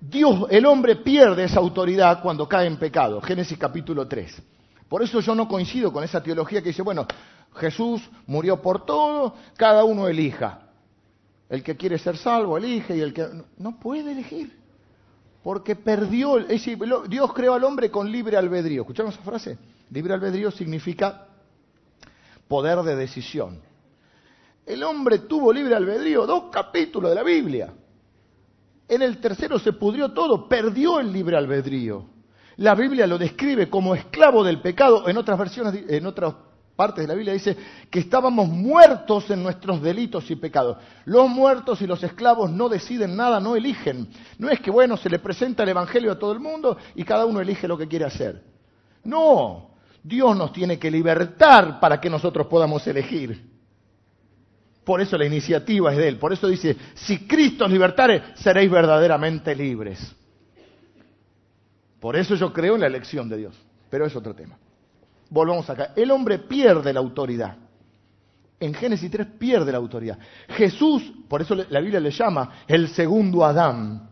[0.01, 3.21] Dios, el hombre pierde esa autoridad cuando cae en pecado.
[3.21, 4.43] Génesis capítulo 3.
[4.91, 7.07] Por eso yo no coincido con esa teología que dice, bueno,
[7.55, 10.63] Jesús murió por todo, cada uno elija.
[11.49, 14.59] El que quiere ser salvo elige y el que no puede elegir.
[15.45, 16.77] Porque perdió, es decir,
[17.09, 18.83] Dios creó al hombre con libre albedrío.
[18.83, 19.59] ¿Escucharon esa frase?
[19.91, 21.29] Libre albedrío significa
[22.49, 23.61] poder de decisión.
[24.67, 27.73] El hombre tuvo libre albedrío, dos capítulos de la Biblia.
[28.89, 32.07] En el tercero se pudrió todo, perdió el libre albedrío.
[32.61, 35.09] La Biblia lo describe como esclavo del pecado.
[35.09, 36.35] En otras versiones, en otras
[36.77, 37.57] partes de la Biblia dice
[37.91, 40.77] que estábamos muertos en nuestros delitos y pecados.
[41.07, 44.09] Los muertos y los esclavos no deciden nada, no eligen.
[44.37, 47.25] No es que, bueno, se le presenta el Evangelio a todo el mundo y cada
[47.25, 48.45] uno elige lo que quiere hacer.
[49.05, 49.71] No,
[50.03, 53.43] Dios nos tiene que libertar para que nosotros podamos elegir.
[54.85, 56.19] Por eso la iniciativa es de Él.
[56.19, 60.15] Por eso dice, si Cristo os libertare, seréis verdaderamente libres.
[62.01, 63.55] Por eso yo creo en la elección de Dios.
[63.91, 64.57] Pero es otro tema.
[65.29, 65.93] Volvamos acá.
[65.95, 67.57] El hombre pierde la autoridad.
[68.59, 70.19] En Génesis 3 pierde la autoridad.
[70.49, 74.09] Jesús, por eso la Biblia le llama el segundo Adán.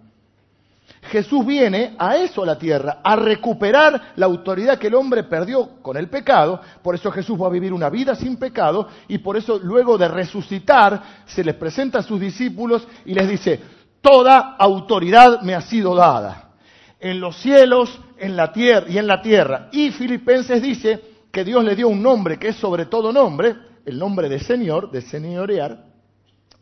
[1.03, 5.81] Jesús viene a eso a la tierra, a recuperar la autoridad que el hombre perdió
[5.83, 6.61] con el pecado.
[6.83, 10.09] Por eso Jesús va a vivir una vida sin pecado y por eso luego de
[10.09, 13.61] resucitar se les presenta a sus discípulos y les dice,
[14.01, 16.48] toda autoridad me ha sido dada
[17.01, 19.69] en los cielos en la tierra y en la tierra.
[19.73, 23.99] Y Filipenses dice que Dios le dio un nombre que es sobre todo nombre, el
[23.99, 25.85] nombre de Señor, de señorear,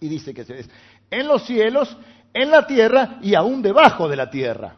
[0.00, 0.70] y dice que es
[1.10, 1.96] en los cielos,
[2.34, 4.76] en la tierra y aún debajo de la tierra.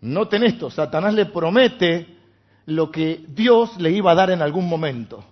[0.00, 2.18] Noten esto, Satanás le promete
[2.66, 5.24] lo que Dios le iba a dar en algún momento.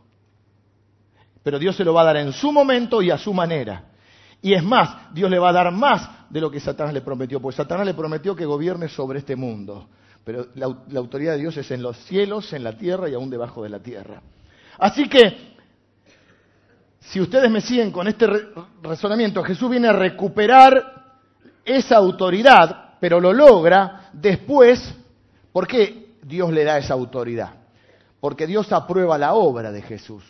[1.43, 3.85] Pero Dios se lo va a dar en su momento y a su manera.
[4.43, 7.41] Y es más, Dios le va a dar más de lo que Satanás le prometió,
[7.41, 9.89] pues Satanás le prometió que gobierne sobre este mundo.
[10.25, 10.67] Pero la,
[10.99, 13.79] autoridad de Dios es en los cielos, en la tierra y aún debajo de la
[13.79, 14.21] tierra.
[14.79, 15.55] Así que
[16.99, 18.27] si ustedes me siguen con este
[18.83, 21.05] razonamiento, Jesús viene a recuperar
[21.65, 24.95] esa autoridad, pero lo logra después,
[25.53, 27.55] ¿por qué Dios le da esa autoridad?
[28.19, 30.25] Porque Dios aprueba la obra de Jesús,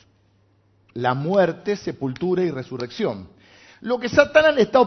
[0.93, 3.29] la muerte, sepultura y resurrección.
[3.81, 4.81] Lo que Satanás le está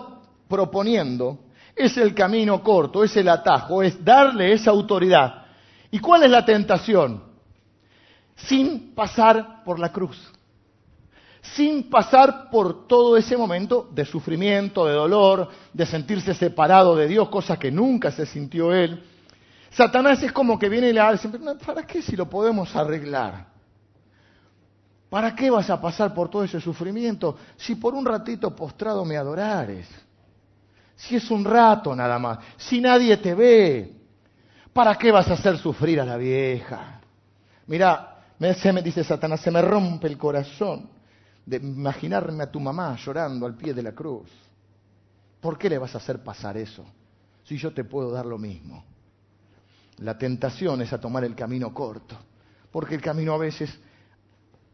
[0.49, 1.39] proponiendo
[1.75, 5.45] es el camino corto, es el atajo, es darle esa autoridad.
[5.91, 7.23] ¿Y cuál es la tentación?
[8.35, 10.17] Sin pasar por la cruz,
[11.41, 17.29] sin pasar por todo ese momento de sufrimiento, de dolor, de sentirse separado de Dios,
[17.29, 19.01] cosa que nunca se sintió él.
[19.69, 21.29] Satanás es como que viene y le dice,
[21.65, 23.47] ¿para qué si lo podemos arreglar?
[25.09, 29.17] ¿Para qué vas a pasar por todo ese sufrimiento si por un ratito postrado me
[29.17, 29.87] adorares?
[30.99, 33.93] Si es un rato nada más, si nadie te ve,
[34.73, 36.99] ¿para qué vas a hacer sufrir a la vieja?
[37.67, 40.89] Mira, me dice Satanás, se me rompe el corazón
[41.45, 44.29] de imaginarme a tu mamá llorando al pie de la cruz.
[45.39, 46.85] ¿Por qué le vas a hacer pasar eso?
[47.45, 48.83] Si yo te puedo dar lo mismo.
[49.99, 52.17] La tentación es a tomar el camino corto,
[52.71, 53.73] porque el camino a veces,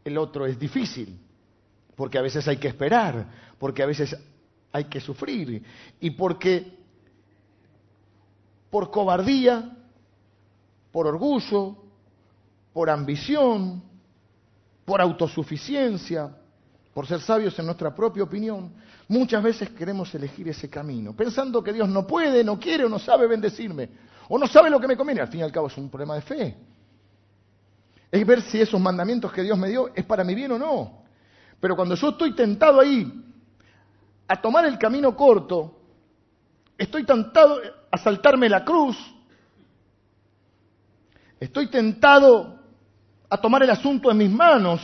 [0.04, 1.20] el otro es difícil,
[1.94, 3.26] porque a veces hay que esperar,
[3.60, 4.16] porque a veces
[4.76, 5.62] hay que sufrir
[6.00, 6.78] y porque
[8.68, 9.74] por cobardía,
[10.92, 11.76] por orgullo,
[12.74, 13.82] por ambición,
[14.84, 16.36] por autosuficiencia,
[16.92, 18.74] por ser sabios en nuestra propia opinión,
[19.08, 22.98] muchas veces queremos elegir ese camino, pensando que Dios no puede, no quiere o no
[22.98, 23.88] sabe bendecirme,
[24.28, 25.22] o no sabe lo que me conviene.
[25.22, 26.56] Al fin y al cabo es un problema de fe.
[28.10, 31.02] Es ver si esos mandamientos que Dios me dio es para mi bien o no.
[31.60, 33.25] Pero cuando yo estoy tentado ahí
[34.28, 35.78] a tomar el camino corto,
[36.76, 37.60] estoy tentado
[37.90, 38.96] a saltarme la cruz,
[41.38, 42.58] estoy tentado
[43.28, 44.80] a tomar el asunto en mis manos.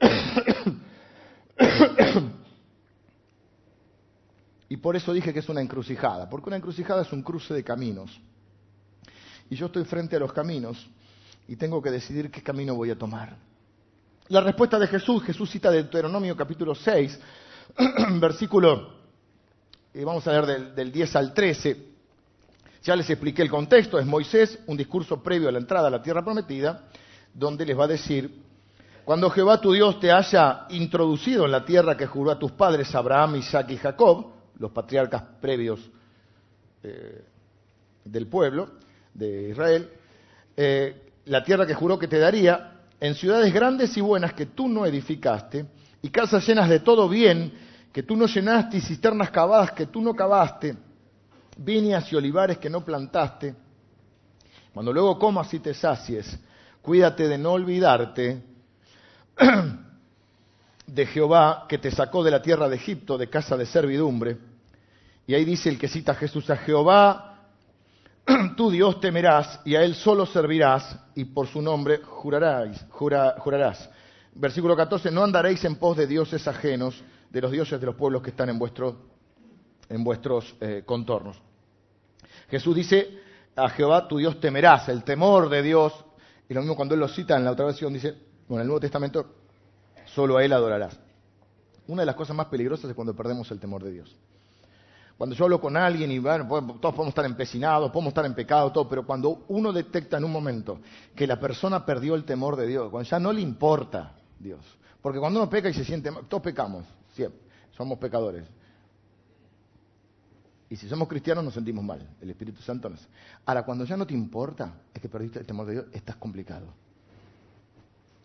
[4.68, 7.64] y por eso dije que es una encrucijada, porque una encrucijada es un cruce de
[7.64, 8.20] caminos.
[9.50, 10.88] Y yo estoy frente a los caminos
[11.48, 13.36] y tengo que decidir qué camino voy a tomar.
[14.28, 17.18] La respuesta de Jesús, Jesús cita Deuteronomio capítulo 6,
[18.20, 19.00] versículo,
[19.94, 21.90] y vamos a leer del, 10 al 13.
[22.82, 26.02] Ya les expliqué el contexto, es Moisés, un discurso previo a la entrada a la
[26.02, 26.84] tierra prometida,
[27.34, 28.42] donde les va a decir,
[29.04, 32.94] cuando Jehová tu Dios te haya introducido en la tierra que juró a tus padres,
[32.94, 35.80] Abraham, Isaac y Jacob, los patriarcas previos
[36.82, 37.24] eh,
[38.04, 38.70] del pueblo
[39.12, 39.90] de Israel,
[40.56, 44.68] eh, la tierra que juró que te daría, en ciudades grandes y buenas que tú
[44.68, 45.66] no edificaste,
[46.02, 47.52] y casas llenas de todo bien
[47.92, 50.76] que tú no llenaste y cisternas cavadas que tú no cavaste,
[51.56, 53.54] viñas y olivares que no plantaste.
[54.72, 56.38] Cuando luego comas y te sacies,
[56.80, 58.42] cuídate de no olvidarte
[60.86, 64.38] de Jehová que te sacó de la tierra de Egipto, de casa de servidumbre.
[65.26, 67.48] Y ahí dice el que cita a Jesús a Jehová,
[68.56, 72.86] tu Dios temerás y a él solo servirás y por su nombre jurarás.
[72.90, 73.90] jurarás.
[74.34, 78.22] Versículo 14, no andaréis en pos de dioses ajenos, de los dioses de los pueblos
[78.22, 78.60] que están en,
[79.88, 81.40] en vuestros eh, contornos.
[82.48, 83.18] Jesús dice,
[83.56, 85.92] a Jehová tu Dios temerás, el temor de Dios,
[86.48, 88.14] y lo mismo cuando él lo cita en la otra versión, dice,
[88.48, 89.26] bueno, en el Nuevo Testamento,
[90.06, 90.98] solo a él adorarás.
[91.86, 94.16] Una de las cosas más peligrosas es cuando perdemos el temor de Dios.
[95.18, 96.46] Cuando yo hablo con alguien y bueno,
[96.80, 100.32] todos podemos estar empecinados, podemos estar en pecado, todo, pero cuando uno detecta en un
[100.32, 100.80] momento
[101.14, 104.60] que la persona perdió el temor de Dios, cuando ya no le importa Dios.
[105.00, 107.40] Porque cuando uno peca y se siente mal, todos pecamos, siempre,
[107.76, 108.44] somos pecadores.
[110.68, 113.06] Y si somos cristianos nos sentimos mal, el Espíritu Santo nos...
[113.44, 116.66] Ahora, cuando ya no te importa, es que perdiste el temor de Dios, estás complicado.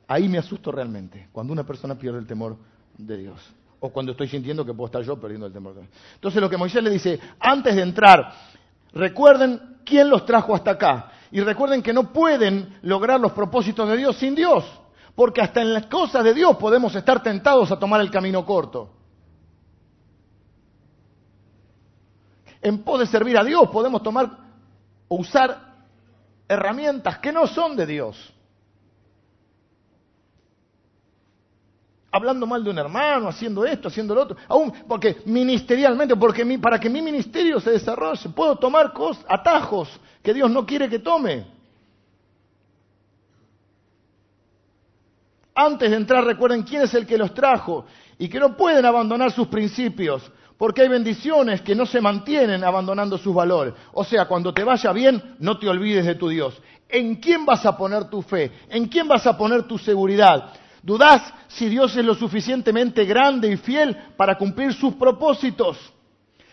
[0.07, 2.55] Ahí me asusto realmente, cuando una persona pierde el temor
[2.97, 3.39] de Dios.
[3.79, 5.93] O cuando estoy sintiendo que puedo estar yo perdiendo el temor de Dios.
[6.13, 8.31] Entonces lo que Moisés le dice, antes de entrar,
[8.93, 11.11] recuerden quién los trajo hasta acá.
[11.31, 14.63] Y recuerden que no pueden lograr los propósitos de Dios sin Dios.
[15.15, 18.89] Porque hasta en las cosas de Dios podemos estar tentados a tomar el camino corto.
[22.61, 24.29] En pos de servir a Dios podemos tomar
[25.07, 25.75] o usar
[26.47, 28.33] herramientas que no son de Dios.
[32.11, 34.37] Hablando mal de un hermano, haciendo esto, haciendo lo otro.
[34.47, 38.93] Aún porque ministerialmente, porque para que mi ministerio se desarrolle, puedo tomar
[39.27, 39.89] atajos
[40.23, 41.54] que Dios no quiere que tome.
[45.55, 47.85] Antes de entrar recuerden quién es el que los trajo
[48.19, 50.21] y que no pueden abandonar sus principios,
[50.57, 53.73] porque hay bendiciones que no se mantienen abandonando sus valores.
[53.93, 56.61] O sea, cuando te vaya bien, no te olvides de tu Dios.
[56.89, 58.51] ¿En quién vas a poner tu fe?
[58.69, 60.51] ¿En quién vas a poner tu seguridad?
[60.83, 65.77] ¿Dudás si Dios es lo suficientemente grande y fiel para cumplir sus propósitos?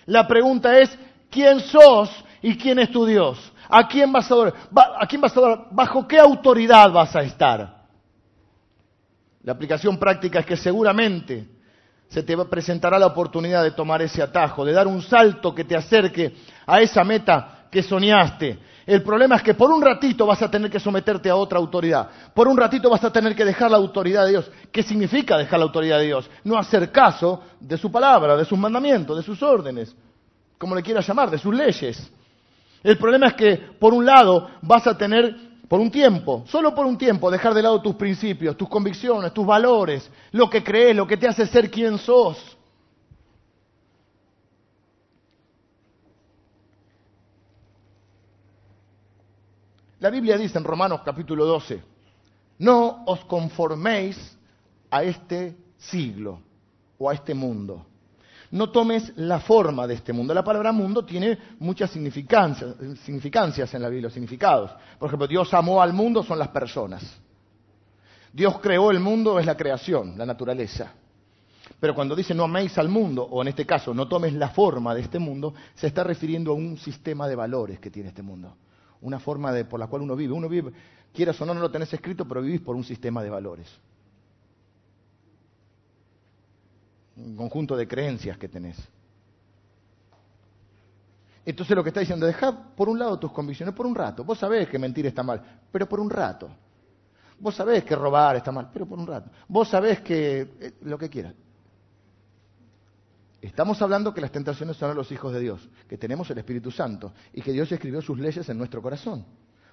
[0.06, 0.96] La pregunta es,
[1.30, 2.10] ¿quién sos
[2.40, 3.38] y quién es tu Dios?
[3.68, 4.54] ¿A quién vas a adorar?
[4.98, 5.66] ¿A quién vas a adorar?
[5.70, 7.81] ¿Bajo qué autoridad vas a estar?
[9.44, 11.46] La aplicación práctica es que seguramente
[12.08, 15.76] se te presentará la oportunidad de tomar ese atajo, de dar un salto que te
[15.76, 16.34] acerque
[16.66, 20.70] a esa meta que soñaste, el problema es que por un ratito vas a tener
[20.70, 22.08] que someterte a otra autoridad.
[22.34, 24.50] Por un ratito vas a tener que dejar la autoridad de Dios.
[24.72, 26.28] ¿Qué significa dejar la autoridad de Dios?
[26.42, 29.94] No hacer caso de su palabra, de sus mandamientos, de sus órdenes,
[30.58, 32.10] como le quieras llamar, de sus leyes.
[32.82, 35.36] El problema es que, por un lado, vas a tener,
[35.72, 39.46] por un tiempo, solo por un tiempo, dejar de lado tus principios, tus convicciones, tus
[39.46, 42.58] valores, lo que crees, lo que te hace ser quien sos.
[49.98, 51.82] La Biblia dice en Romanos capítulo 12,
[52.58, 54.36] no os conforméis
[54.90, 56.42] a este siglo
[56.98, 57.86] o a este mundo.
[58.52, 60.32] No tomes la forma de este mundo.
[60.32, 64.70] La palabra mundo tiene muchas significancias, en la Biblia, significados.
[64.98, 67.02] Por ejemplo, Dios amó al mundo, son las personas.
[68.32, 70.92] Dios creó el mundo, es la creación, la naturaleza.
[71.80, 74.94] Pero cuando dice no améis al mundo, o en este caso no tomes la forma
[74.94, 78.54] de este mundo, se está refiriendo a un sistema de valores que tiene este mundo
[79.02, 80.32] una forma de, por la cual uno vive.
[80.32, 80.72] Uno vive,
[81.12, 83.68] quieras o no, no lo tenés escrito, pero vivís por un sistema de valores.
[87.16, 88.76] Un conjunto de creencias que tenés.
[91.44, 94.24] Entonces lo que está diciendo, deja por un lado tus convicciones por un rato.
[94.24, 96.48] Vos sabés que mentir está mal, pero por un rato.
[97.40, 99.30] Vos sabés que robar está mal, pero por un rato.
[99.48, 101.34] Vos sabés que eh, lo que quieras.
[103.40, 106.70] Estamos hablando que las tentaciones son a los hijos de Dios, que tenemos el Espíritu
[106.70, 109.26] Santo y que Dios escribió sus leyes en nuestro corazón.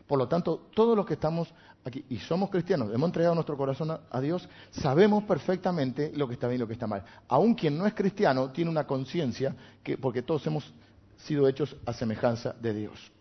[0.10, 1.54] Por lo tanto, todos los que estamos
[1.86, 6.48] aquí y somos cristianos, hemos entregado nuestro corazón a, Dios, sabemos perfectamente lo que está
[6.48, 7.04] bien y lo que está mal.
[7.28, 9.56] Aun quien no es cristiano tiene una conciencia,
[10.02, 10.74] porque todos hemos
[11.16, 13.12] sido hechos a semejanza de Dios.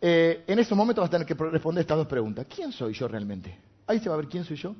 [0.00, 2.46] Eh, en ese momento vas a tener que responder estas dos preguntas.
[2.48, 3.54] ¿Quién soy yo realmente?
[3.86, 4.74] Ahí se va a ver quién soy yo.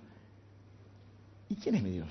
[1.51, 2.09] ¿Y quién es mi Dios?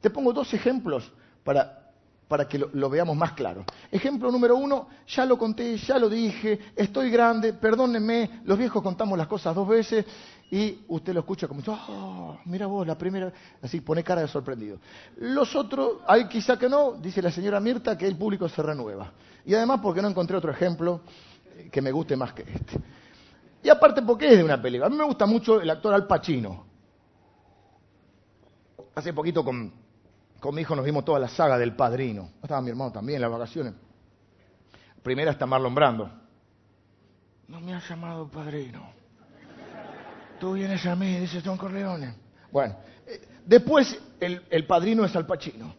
[0.00, 1.10] Te pongo dos ejemplos
[1.42, 1.85] para,
[2.28, 3.64] para que lo, veamos más claro.
[3.90, 9.16] Ejemplo número uno, ya lo conté, ya lo dije, estoy grande, perdónenme, los viejos contamos
[9.16, 10.04] las cosas dos veces
[10.50, 14.78] y usted lo escucha como, oh, mira vos, la primera, así pone cara de sorprendido.
[15.18, 19.12] Los otros, hay quizá que no, dice la señora Mirta, que el público se renueva.
[19.44, 21.00] Y además porque no encontré otro ejemplo
[21.70, 22.80] que me guste más que este.
[23.62, 24.86] Y aparte porque es de una película.
[24.86, 26.66] A mí me gusta mucho el actor Al Pacino.
[28.94, 29.85] Hace poquito con
[30.40, 32.30] con mi hijo nos vimos toda la saga del Padrino.
[32.42, 33.74] Estaba mi hermano también en las vacaciones.
[35.02, 36.10] Primera está Marlon Brando.
[37.48, 38.90] No me ha llamado Padrino.
[40.40, 42.14] Tú vienes a mí, dice Don Corleone.
[42.50, 45.74] Bueno, eh, después el, Padrino es Al Pacino.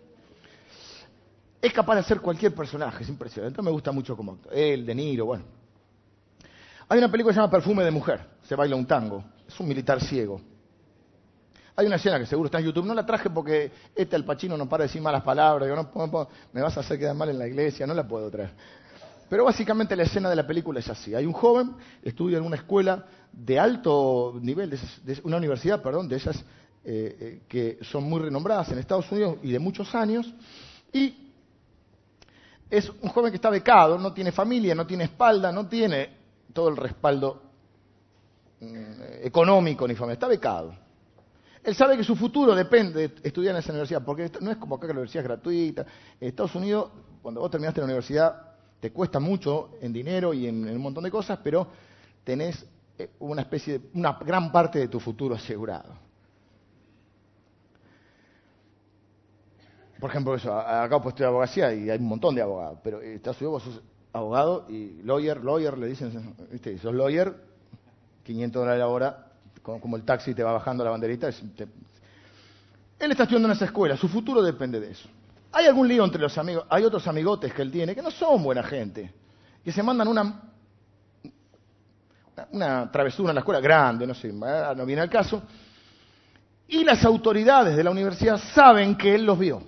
[1.61, 3.61] Es capaz de hacer cualquier personaje, es impresionante.
[3.61, 5.43] Me gusta mucho como él, De Niro, bueno.
[6.89, 8.25] Hay una película que se llama Perfume de Mujer.
[8.43, 9.23] Se baila un tango.
[9.47, 10.39] Es un militar ciego.
[11.79, 14.57] Hay una escena que seguro está en YouTube, no la traje porque este al Pachino
[14.57, 15.69] no para de decir malas palabras,
[16.51, 18.49] me vas a hacer quedar mal en la iglesia, no la puedo traer.
[19.29, 21.13] Pero básicamente la escena de la película es así.
[21.13, 26.15] Hay un joven, estudia en una escuela de alto nivel, de, una universidad, perdón, de
[26.15, 26.37] esas
[26.83, 30.33] eh, eh, que son muy renombradas en Estados Unidos y de muchos años,
[30.91, 31.31] y
[32.71, 36.09] es un joven que está becado, no tiene familia, no tiene espalda, no tiene
[36.53, 37.43] todo el respaldo
[38.61, 40.86] mm, económico ni familia, está becado.
[41.67, 44.75] Él sabe que su futuro depende de estudiar en esa universidad, porque no es como
[44.75, 45.85] acá que la universidad es gratuita.
[46.17, 50.65] En Estados Unidos, cuando vos terminaste la universidad, te cuesta mucho en dinero y en,
[50.65, 51.67] un montón de cosas, pero
[52.23, 52.65] tenés
[52.97, 55.93] eh, una especie de, una gran parte de tu futuro asegurado.
[59.99, 63.11] Por ejemplo, eso, acá pues estoy abogacía y hay un montón de abogados, pero en
[63.11, 66.77] Estados Unidos vos sos abogado y lawyer, lawyer, le dicen, ¿viste?
[66.77, 67.35] sos lawyer,
[68.23, 69.26] 500 dólares la hora,
[69.79, 71.27] como, el taxi te va bajando la banderita.
[71.27, 75.09] Él está estudiando en esa escuela, su futuro depende de eso.
[75.51, 78.41] Hay algún lío entre los amigos, hay otros amigotes que él tiene que no son
[78.43, 79.13] buena gente,
[79.63, 80.41] que se mandan una,
[82.51, 85.41] una travesura en la escuela grande, no sé, no viene al caso,
[86.67, 89.63] y las autoridades de la universidad saben que él los vio.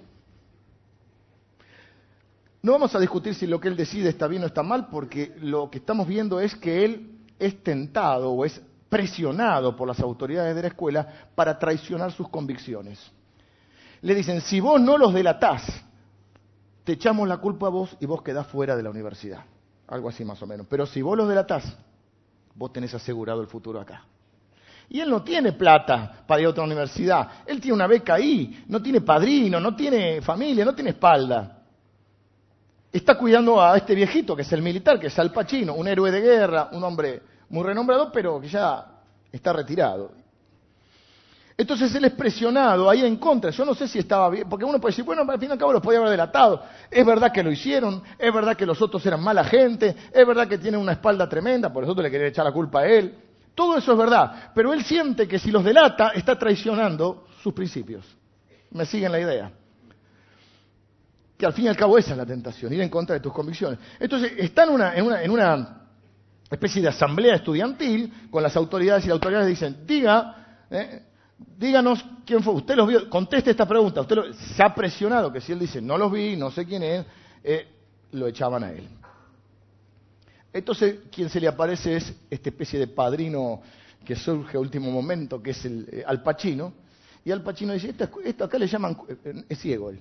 [2.62, 5.34] No vamos a discutir si lo que él decide está bien o está mal, porque
[5.40, 10.56] lo que estamos viendo es que él es tentado o es presionado por las autoridades
[10.56, 13.00] de la escuela para traicionar sus convicciones.
[14.02, 15.64] Le dicen, si vos no los delatás,
[16.84, 19.44] te echamos la culpa a vos y vos quedás fuera de la universidad.
[19.88, 20.66] Algo así más o menos.
[20.68, 21.78] Pero si vos los delatás,
[22.56, 24.04] vos tenés asegurado el futuro acá.
[24.90, 27.30] Y él no tiene plata para ir a otra universidad.
[27.46, 31.62] Él tiene una beca ahí, no tiene padrino, no tiene familia, no tiene espalda.
[32.92, 36.10] Está cuidando a este viejito, que es el militar, que es Al Pacino, un héroe
[36.10, 38.86] de guerra, un hombre muy renombrado, pero que ya
[39.32, 40.12] está retirado.
[41.60, 43.52] Entonces él es presionado ahí en contra.
[43.52, 45.58] Yo no sé si estaba bien, porque uno puede decir, bueno, al fin y al
[45.58, 46.64] cabo los podía haber delatado.
[46.90, 50.48] Es verdad que lo hicieron, es verdad que los otros eran mala gente, es verdad
[50.48, 53.14] que tienen una espalda tremenda, por eso le quería echar la culpa a él.
[53.54, 58.06] Todo eso es verdad, pero él siente que si los delata está traicionando sus principios.
[58.72, 59.52] ¿Me siguen la idea?
[61.38, 63.34] Que al fin y al cabo esa es la tentación, ir en contra de tus
[63.34, 63.80] convicciones.
[64.00, 65.79] Entonces está en una, en una, en una
[66.56, 71.04] especie de asamblea estudiantil con las autoridades y las autoridades dicen, diga, eh,
[71.58, 72.54] díganos quién fue.
[72.54, 74.02] Usted los vio, conteste esta pregunta.
[74.02, 77.06] Usted se ha presionado que si él dice no los vi, no sé quién es,
[77.44, 77.68] eh,
[78.12, 78.88] lo echaban a él.
[80.52, 83.62] Entonces, quien se le aparece es esta especie de padrino
[84.04, 86.74] que surge a último momento, que es el eh, Al Pacino.
[87.24, 87.94] Y Al Pacino dice,
[88.24, 88.98] esto, acá le llaman,
[89.48, 90.00] es ciego él.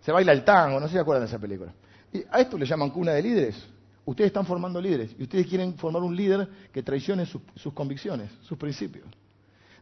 [0.00, 1.72] Se baila el tango, no sé si se acuerdan de esa película.
[2.12, 3.73] Y a esto le llaman cuna de líderes.
[4.06, 8.58] Ustedes están formando líderes y ustedes quieren formar un líder que traicione sus convicciones, sus
[8.58, 9.06] principios.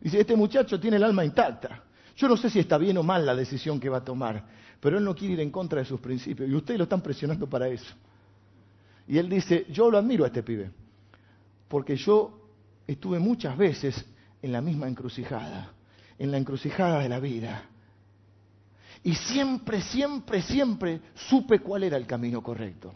[0.00, 1.82] Dice, este muchacho tiene el alma intacta.
[2.16, 4.44] Yo no sé si está bien o mal la decisión que va a tomar,
[4.80, 7.48] pero él no quiere ir en contra de sus principios y ustedes lo están presionando
[7.48, 7.94] para eso.
[9.08, 10.70] Y él dice, yo lo admiro a este pibe,
[11.68, 12.48] porque yo
[12.86, 14.04] estuve muchas veces
[14.40, 15.72] en la misma encrucijada,
[16.18, 17.64] en la encrucijada de la vida.
[19.02, 22.94] Y siempre, siempre, siempre supe cuál era el camino correcto.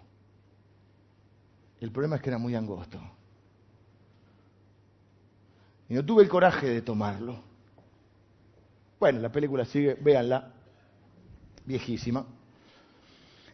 [1.81, 2.99] El problema es que era muy angosto.
[5.89, 7.41] Y no tuve el coraje de tomarlo.
[8.99, 10.53] Bueno, la película sigue, véanla,
[11.65, 12.25] viejísima.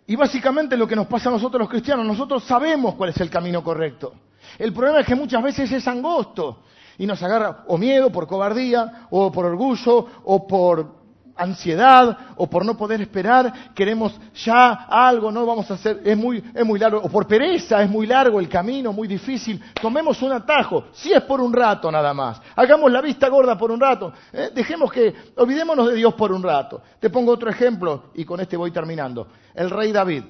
[0.06, 3.30] Y básicamente lo que nos pasa a nosotros los cristianos, nosotros sabemos cuál es el
[3.30, 4.14] camino correcto.
[4.58, 6.62] El problema es que muchas veces es angosto
[6.98, 11.01] y nos agarra o miedo por cobardía, o por orgullo, o por
[11.36, 16.42] ansiedad o por no poder esperar, queremos ya algo, no vamos a hacer, es muy,
[16.54, 20.32] es muy largo, o por pereza, es muy largo el camino, muy difícil, tomemos un
[20.32, 24.12] atajo, si es por un rato nada más, hagamos la vista gorda por un rato,
[24.32, 24.50] ¿eh?
[24.54, 26.82] dejemos que, olvidémonos de Dios por un rato.
[27.00, 29.28] Te pongo otro ejemplo y con este voy terminando.
[29.54, 30.24] El rey David.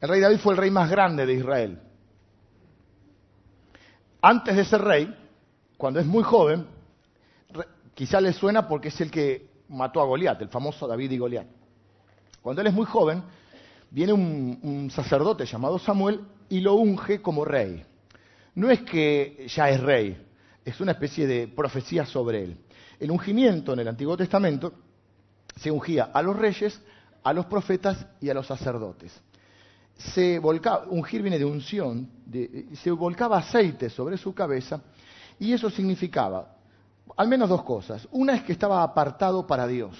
[0.00, 1.78] El rey David fue el rey más grande de Israel.
[4.20, 5.14] Antes de ser rey,
[5.76, 6.66] cuando es muy joven,
[7.94, 11.46] quizá le suena porque es el que mató a Goliat, el famoso David y Goliat.
[12.42, 13.22] Cuando él es muy joven,
[13.90, 17.84] viene un, sacerdote llamado Samuel y lo unge como rey.
[18.54, 20.26] No es que ya es rey,
[20.64, 22.56] es una especie de profecía sobre él.
[22.98, 24.72] El ungimiento en el Antiguo Testamento
[25.56, 26.80] se ungía a los reyes,
[27.22, 29.20] a los profetas y a los sacerdotes.
[29.96, 32.08] Se volcaba, ungir viene de unción,
[32.74, 34.80] se volcaba aceite sobre su cabeza
[35.38, 36.57] y eso significaba
[37.16, 38.06] al menos dos cosas.
[38.12, 39.96] Una es que estaba apartado para Dios,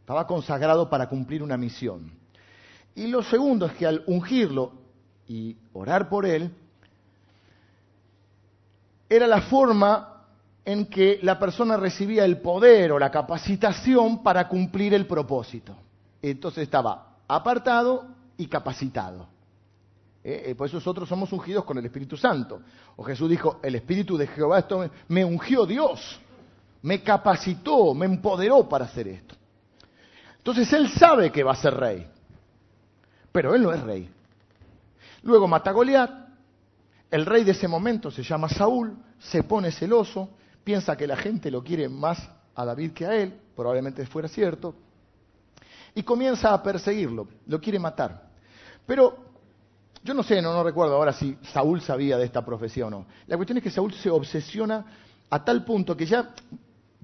[0.00, 2.12] estaba consagrado para cumplir una misión.
[2.94, 4.72] Y lo segundo es que al ungirlo
[5.28, 6.50] y orar por él,
[9.08, 10.24] era la forma
[10.64, 15.76] en que la persona recibía el poder o la capacitación para cumplir el propósito.
[16.20, 18.06] Entonces estaba apartado
[18.36, 19.35] y capacitado.
[20.28, 22.60] Eh, eh, por eso nosotros somos ungidos con el Espíritu Santo.
[22.96, 26.18] O Jesús dijo, el Espíritu de Jehová esto me, ungió Dios,
[26.82, 29.36] me capacitó, me empoderó para hacer esto.
[30.38, 32.08] Entonces él sabe que va a ser rey,
[33.30, 34.10] pero él no es rey.
[35.22, 36.10] Luego mata a Goliat,
[37.08, 40.30] el rey de ese momento se llama Saúl, se pone celoso,
[40.64, 42.18] piensa que la gente lo quiere más
[42.52, 44.74] a David que a él, probablemente fuera cierto,
[45.94, 48.26] y comienza a perseguirlo, lo quiere matar.
[48.84, 49.25] Pero
[50.02, 53.06] yo no sé, no, recuerdo ahora si Saúl sabía de esta profecía o no.
[53.26, 54.84] La cuestión es que Saúl se obsesiona
[55.28, 56.30] a tal punto que ya,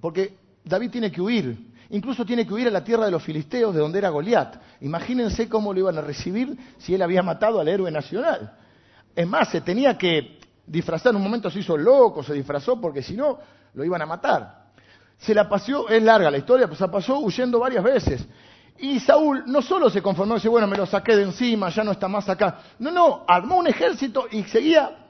[0.01, 3.75] porque David tiene que huir, incluso tiene que huir a la tierra de los filisteos,
[3.75, 4.57] de donde era Goliat.
[4.81, 8.57] Imagínense cómo lo iban a recibir si él había matado al héroe nacional.
[9.15, 13.03] Es más, se tenía que disfrazar, en un momento se hizo loco, se disfrazó, porque
[13.03, 13.39] si no,
[13.75, 14.63] lo iban a matar.
[15.19, 18.27] Se la pasó, es larga la historia, pues se la pasó huyendo varias veces.
[18.79, 21.85] Y Saúl no solo se conformó y dice, bueno, me lo saqué de encima, ya
[21.85, 22.59] no está más acá.
[22.79, 25.03] No, no, armó un ejército y seguía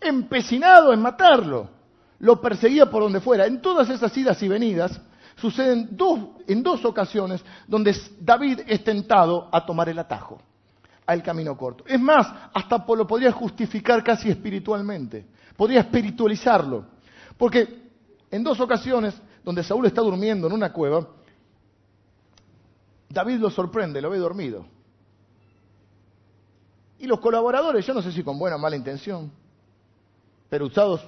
[0.00, 1.68] empecinado en matarlo.
[2.20, 3.46] Lo perseguía por donde fuera.
[3.46, 5.00] En todas esas idas y venidas
[5.36, 10.40] suceden dos, en dos ocasiones donde David es tentado a tomar el atajo,
[11.06, 11.84] al camino corto.
[11.86, 15.26] Es más, hasta lo podría justificar casi espiritualmente.
[15.56, 16.86] Podría espiritualizarlo.
[17.36, 17.90] Porque
[18.30, 19.14] en dos ocasiones
[19.44, 21.06] donde Saúl está durmiendo en una cueva,
[23.14, 24.66] David lo sorprende, lo ve dormido.
[26.98, 29.30] Y los colaboradores, yo no sé si con buena o mala intención,
[30.48, 31.00] pero usados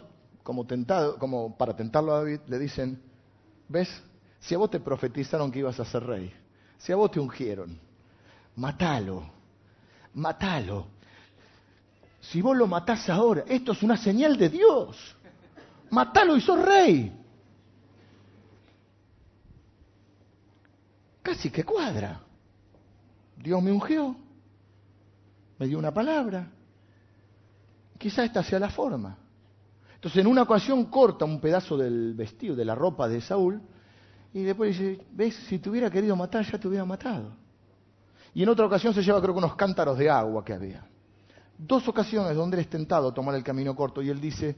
[0.43, 3.01] como, tentado, como para tentarlo a David, le dicen,
[3.69, 3.89] ¿ves?
[4.41, 6.33] Si a vos te profetizaron que ibas a ser rey,
[6.79, 7.79] si a vos te ungieron,
[8.55, 9.29] matalo,
[10.15, 10.87] matalo.
[12.21, 15.17] Si vos lo matás ahora, esto es una señal de Dios.
[15.91, 17.13] Matalo y sos rey.
[21.27, 22.21] Casi que cuadra.
[23.37, 24.15] Dios me ungió,
[25.59, 26.49] me dio una palabra.
[27.99, 29.19] Quizá esta sea la forma.
[29.97, 33.61] Entonces en una ocasión corta un pedazo del vestido, de la ropa de Saúl,
[34.33, 37.33] y después dice, ves, si te hubiera querido matar, ya te hubiera matado.
[38.33, 40.87] Y en otra ocasión se lleva creo que unos cántaros de agua que había.
[41.59, 44.57] Dos ocasiones donde él es tentado a tomar el camino corto y él dice,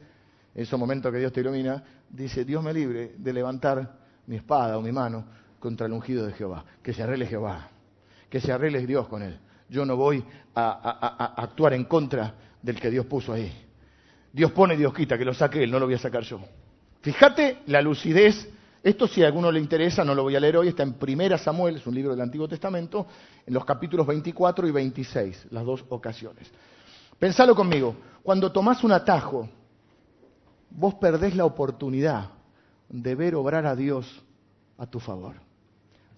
[0.55, 4.77] en ese momento que Dios te ilumina, dice, Dios me libre de levantar mi espada
[4.77, 6.65] o mi mano contra el ungido de Jehová.
[6.83, 7.69] Que se arregle Jehová,
[8.31, 9.39] que se arregle Dios con él.
[9.69, 13.53] Yo no voy a, actuar en contra del que Dios puso ahí.
[14.33, 16.41] Dios pone, Dios quita, que lo saque él, no lo voy a sacar yo.
[17.01, 18.49] Fíjate la lucidez.
[18.83, 21.37] Esto si a alguno le interesa, no lo voy a leer hoy, está en Primera
[21.37, 23.07] Samuel, es un libro del Antiguo Testamento,
[23.45, 26.51] en los capítulos 24 y 26, las dos ocasiones.
[27.19, 29.49] Pensalo conmigo, cuando tomás un atajo,
[30.71, 32.31] vos perdés la oportunidad
[32.89, 34.23] de ver obrar a Dios
[34.79, 35.48] a tu favor.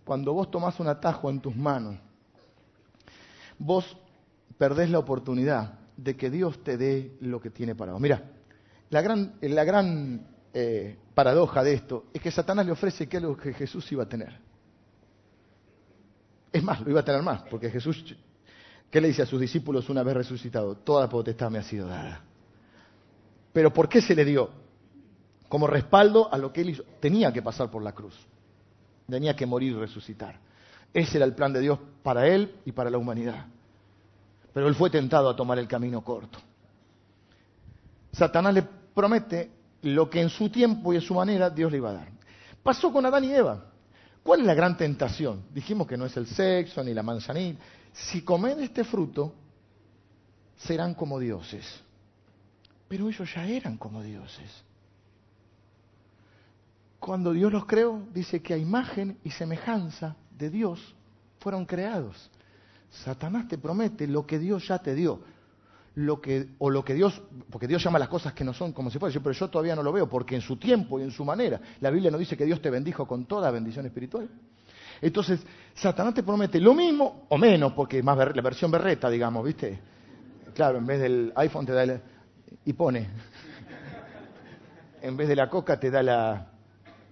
[0.05, 1.97] Cuando vos tomás un atajo en tus manos,
[3.59, 3.97] vos
[4.59, 8.01] perdés la oportunidad de que Dios te dé lo que tiene para vos.
[8.01, 8.23] Mira,
[8.91, 13.37] la gran, la gran eh, paradoja de esto es que Satanás le ofrece que algo
[13.37, 14.39] que Jesús iba a tener.
[16.53, 18.17] Es más, lo iba a tener más, porque Jesús,
[18.91, 20.77] ¿qué le dice a sus discípulos una vez resucitado?
[20.77, 22.25] Toda potestad me ha sido dada.
[23.53, 24.51] Pero ¿por qué se le dio?
[25.49, 26.85] Como respaldo a lo que él hizo.
[27.01, 28.17] Tenía que pasar por la cruz.
[29.11, 30.39] Tenía que morir y resucitar.
[30.93, 33.47] Ese era el plan de Dios para él y para la humanidad.
[34.53, 36.39] Pero él fue tentado a tomar el camino corto.
[38.13, 38.63] Satanás le
[38.95, 39.51] promete
[39.83, 42.09] lo que en su tiempo y en su manera Dios le iba a dar.
[42.63, 43.65] Pasó con Adán y Eva.
[44.23, 45.45] ¿Cuál es la gran tentación?
[45.53, 47.63] Dijimos que no es el sexo ni la manzanita.
[47.93, 49.35] Si comen este fruto,
[50.57, 51.65] serán como dioses.
[52.89, 54.51] Pero ellos ya eran como dioses.
[57.01, 60.95] Cuando Dios los creó, dice que a imagen y semejanza de Dios
[61.39, 62.31] fueron creados.
[62.91, 65.21] Satanás te promete lo que Dios ya te dio.
[65.97, 67.21] Lo que, o lo que Dios,
[67.51, 69.83] porque Dios llama las cosas que no son como si fuera, pero yo todavía no
[69.83, 72.45] lo veo, porque en su tiempo y en su manera, la Biblia nos dice que
[72.45, 74.29] Dios te bendijo con toda bendición espiritual.
[75.01, 75.41] Entonces,
[75.75, 79.81] Satanás te promete lo mismo o menos, porque más la versión berreta, digamos, ¿viste?
[80.55, 82.01] Claro, en vez del iPhone te da el,
[82.65, 83.09] y pone.
[85.03, 86.50] En vez de la coca te da la,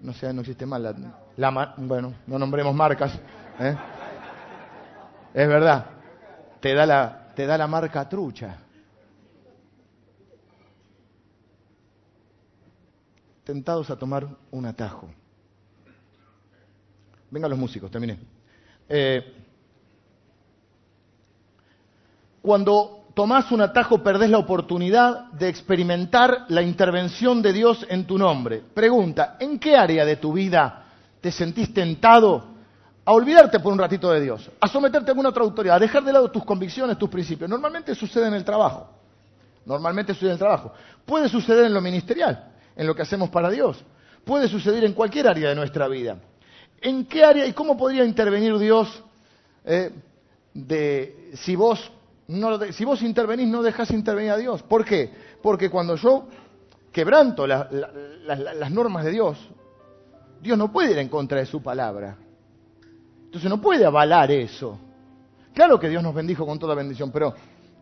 [0.01, 0.95] no sé, no existe más, la,
[1.37, 3.13] la bueno, no nombremos marcas,
[3.59, 3.77] ¿eh?
[5.35, 5.87] Es verdad.
[6.61, 8.59] Te da la, te da la marca trucha.
[13.45, 15.09] Tentados a tomar un atajo.
[17.31, 18.19] Vengan los músicos, terminé.
[18.89, 19.35] Eh,
[22.43, 28.17] cuando tomás un atajo perdés la oportunidad de experimentar la intervención de Dios en tu
[28.17, 28.63] nombre.
[28.73, 30.85] Pregunta, ¿en qué área de tu vida
[31.21, 32.45] te sentís tentado
[33.05, 36.05] a olvidarte por un ratito de Dios, a someterte a alguna otra autoridad, a dejar
[36.05, 37.51] de lado tus convicciones, tus principios.
[37.51, 38.89] Normalmente sucede en el trabajo.
[39.67, 40.73] Normalmente sucede en el trabajo.
[41.05, 43.83] Puede suceder en lo ministerial, en lo que hacemos para Dios.
[44.25, 46.19] Puede suceder en cualquier área de nuestra vida.
[46.81, 49.03] ¿En qué área y cómo podría intervenir Dios
[49.65, 49.91] eh,
[51.35, 51.91] si, vos
[52.73, 54.63] si vos intervenís no dejás intervenir a Dios?
[54.63, 55.11] ¿Por qué?
[55.43, 56.29] Porque cuando yo
[56.93, 59.39] quebranto las normas de Dios,
[60.41, 62.19] Dios no puede ir en contra de su palabra.
[63.25, 64.79] Entonces no puede avalar eso.
[65.55, 67.35] Claro que Dios nos bendijo con toda bendición, pero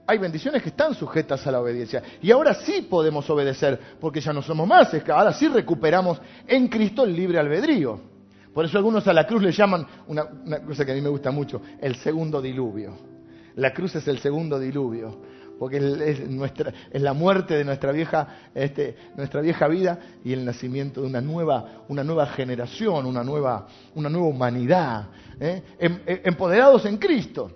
[0.07, 2.03] hay bendiciones que están sujetas a la obediencia.
[2.23, 7.03] Y ahora sí podemos obedecer, porque ya no somos más, ahora sí recuperamos en Cristo
[7.03, 8.01] el libre albedrío.
[8.55, 10.25] Por eso algunos a la cruz le llaman, una
[10.65, 13.16] cosa que a mí me gusta mucho, el segundo diluvio.
[13.57, 15.19] La cruz es el segundo diluvio
[15.59, 21.07] porque es, la muerte de nuestra vieja, este, nuestra vieja vida y el nacimiento de
[21.07, 25.09] una nueva, una nueva generación, una nueva, una nueva humanidad,
[25.41, 25.63] ¿eh?
[25.79, 27.51] em, em, empoderados en Cristo.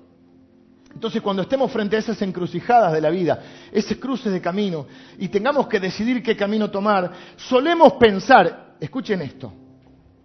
[0.93, 4.87] Entonces, cuando estemos frente a esas encrucijadas de la vida, esos cruces de camino,
[5.19, 9.53] y tengamos que decidir qué camino tomar, solemos pensar, escuchen esto,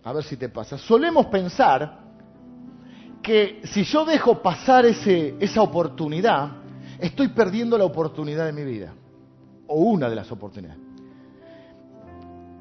[0.03, 2.04] a ver si te pasa, solemos pensar
[3.25, 6.51] que si yo dejo pasar ese, esa oportunidad,
[6.99, 8.93] estoy perdiendo la oportunidad de mi vida,
[9.65, 10.79] o una de las oportunidades.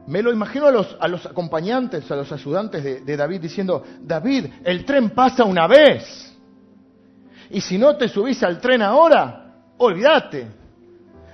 [0.07, 3.85] Me lo imagino a los, a los acompañantes, a los ayudantes de, de David diciendo,
[4.01, 6.35] David, el tren pasa una vez.
[7.51, 10.47] Y si no te subís al tren ahora, olvídate.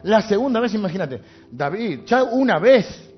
[0.03, 1.21] La segunda vez, imagínate,
[1.53, 3.10] David, ya una vez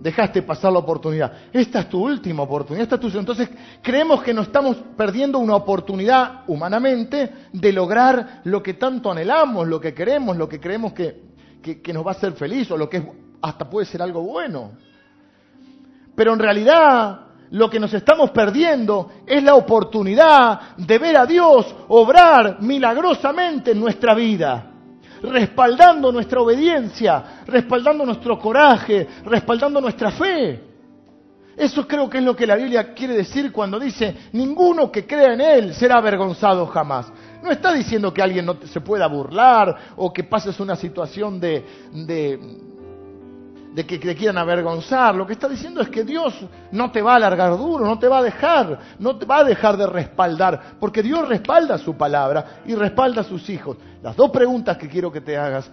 [0.00, 1.32] dejaste pasar la oportunidad.
[1.52, 2.84] Esta es tu última oportunidad.
[2.84, 3.18] Esta es tu...
[3.18, 3.48] Entonces,
[3.82, 9.80] creemos que nos estamos perdiendo una oportunidad humanamente de lograr lo que tanto anhelamos, lo
[9.80, 11.22] que queremos, lo que creemos que,
[11.82, 13.02] que, nos va a hacer feliz o lo que
[13.42, 14.72] hasta puede ser algo bueno.
[16.14, 17.20] Pero en realidad
[17.50, 23.80] lo que nos estamos perdiendo es la oportunidad de ver a Dios obrar milagrosamente en
[23.80, 24.67] nuestra vida
[25.22, 30.68] respaldando nuestra obediencia, respaldando nuestro coraje, respaldando nuestra fe.
[31.58, 35.32] Eso creo que es lo que la Biblia quiere decir cuando dice, ninguno que crea
[35.32, 37.12] en Él será avergonzado jamás.
[37.42, 41.64] No está diciendo que alguien no se pueda burlar o que pases una situación de,
[41.92, 42.38] de,
[43.74, 45.14] de que te quieran avergonzar.
[45.14, 46.34] Lo que está diciendo es que Dios
[46.72, 49.44] no te va a alargar duro, no te va a dejar, no te va a
[49.44, 53.76] dejar de respaldar, porque Dios respalda su palabra y respalda a sus hijos.
[54.02, 55.70] Las dos preguntas que quiero que te hagas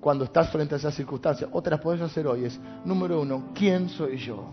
[0.00, 3.50] cuando estás frente a esas circunstancias, o te las puedes hacer hoy, es, número uno,
[3.54, 4.50] ¿quién soy yo?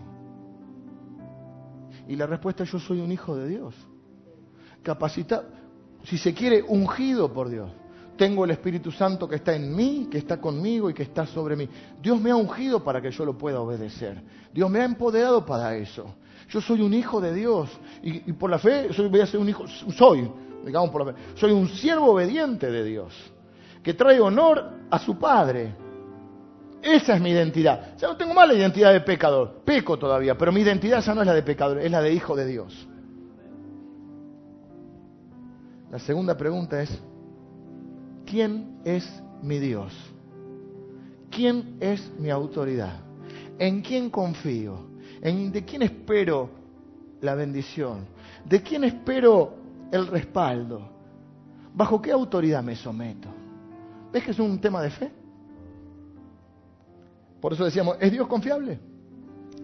[2.08, 3.74] Y la respuesta es, yo soy un hijo de Dios.
[4.82, 5.44] Capacitado,
[6.04, 7.70] si se quiere, ungido por Dios
[8.16, 11.56] tengo el Espíritu Santo que está en mí, que está conmigo y que está sobre
[11.56, 11.68] mí.
[12.00, 14.22] Dios me ha ungido para que yo lo pueda obedecer.
[14.52, 16.16] Dios me ha empoderado para eso.
[16.48, 17.70] Yo soy un hijo de Dios
[18.02, 20.30] y, por la fe soy, voy a ser un hijo, soy,
[20.64, 23.12] digamos por la fe, soy un siervo obediente de Dios,
[23.82, 25.74] que trae honor a su Padre.
[26.82, 27.96] Esa es mi identidad.
[27.96, 31.22] Ya no tengo más la identidad de pecador, peco todavía, pero mi identidad ya no
[31.22, 32.88] es la de pecador, es la de hijo de Dios.
[35.90, 37.02] La segunda pregunta es,
[38.26, 39.08] ¿quién es
[39.42, 39.92] mi Dios?
[41.30, 43.00] ¿Quién es mi autoridad?
[43.58, 44.86] ¿En quién confío?
[45.22, 46.50] ¿En de quién espero
[47.20, 48.06] la bendición?
[48.44, 49.54] ¿De quién espero
[49.90, 50.90] el respaldo?
[51.74, 53.28] ¿Bajo qué autoridad me someto?
[54.12, 55.10] ¿Ves que es un tema de fe?
[57.40, 58.78] Por eso decíamos, ¿es Dios confiable?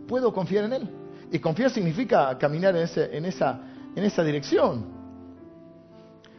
[0.07, 0.91] ¿Puedo confiar en Él?
[1.31, 2.83] Y confiar significa caminar en,
[3.25, 3.61] esa,
[3.97, 4.85] en esa dirección.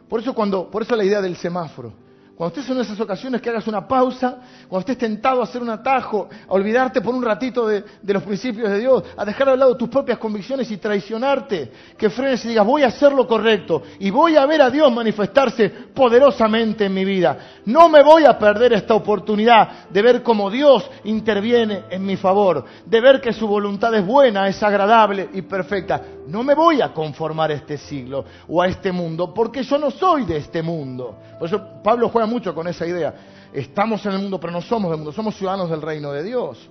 [0.07, 2.02] Por eso, cuando, por eso la idea del semáforo.
[2.35, 5.69] Cuando estés en esas ocasiones que hagas una pausa, cuando estés tentado a hacer un
[5.69, 9.77] atajo, a olvidarte por un ratito de, los principios de Dios, a dejar de lado
[9.77, 14.09] tus propias convicciones y traicionarte, que frenes y digas, voy a hacer lo correcto y
[14.09, 17.37] voy a ver a Dios manifestarse poderosamente en mi vida.
[17.65, 22.65] No me voy a perder esta oportunidad de ver cómo Dios interviene en mi favor,
[22.83, 26.01] de ver que su voluntad es buena, es agradable y perfecta.
[26.27, 29.91] No me voy a conformar a este siglo o a este mundo, porque yo no
[29.91, 31.17] soy de este mundo.
[31.37, 33.13] Por eso Pablo juega mucho con esa idea.
[33.53, 36.69] Estamos en el mundo, pero no somos del mundo, somos ciudadanos del reino de Dios.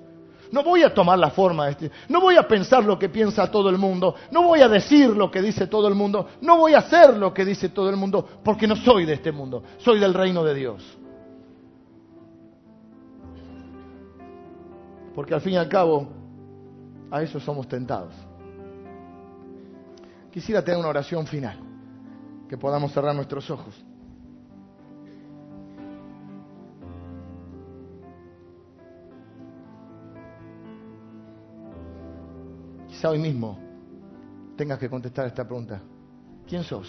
[0.52, 3.50] No voy a tomar la forma de este, no voy a pensar lo que piensa
[3.50, 6.74] todo el mundo, no voy a decir lo que dice todo el mundo, no voy
[6.74, 9.98] a hacer lo que dice todo el mundo, porque no soy de este mundo, soy
[9.98, 10.98] del reino de Dios.
[15.14, 16.08] Porque al fin y al cabo,
[17.10, 18.14] a eso somos tentados.
[20.30, 21.58] Quisiera tener una oración final,
[22.46, 23.74] que podamos cerrar nuestros ojos.
[33.04, 33.58] Hoy mismo
[34.56, 35.80] tengas que contestar esta pregunta.
[36.46, 36.88] ¿Quién sos?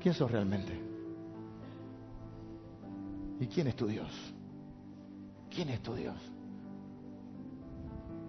[0.00, 0.78] ¿Quién sos realmente?
[3.40, 4.12] ¿Y quién es tu Dios?
[5.48, 6.16] ¿Quién es tu Dios?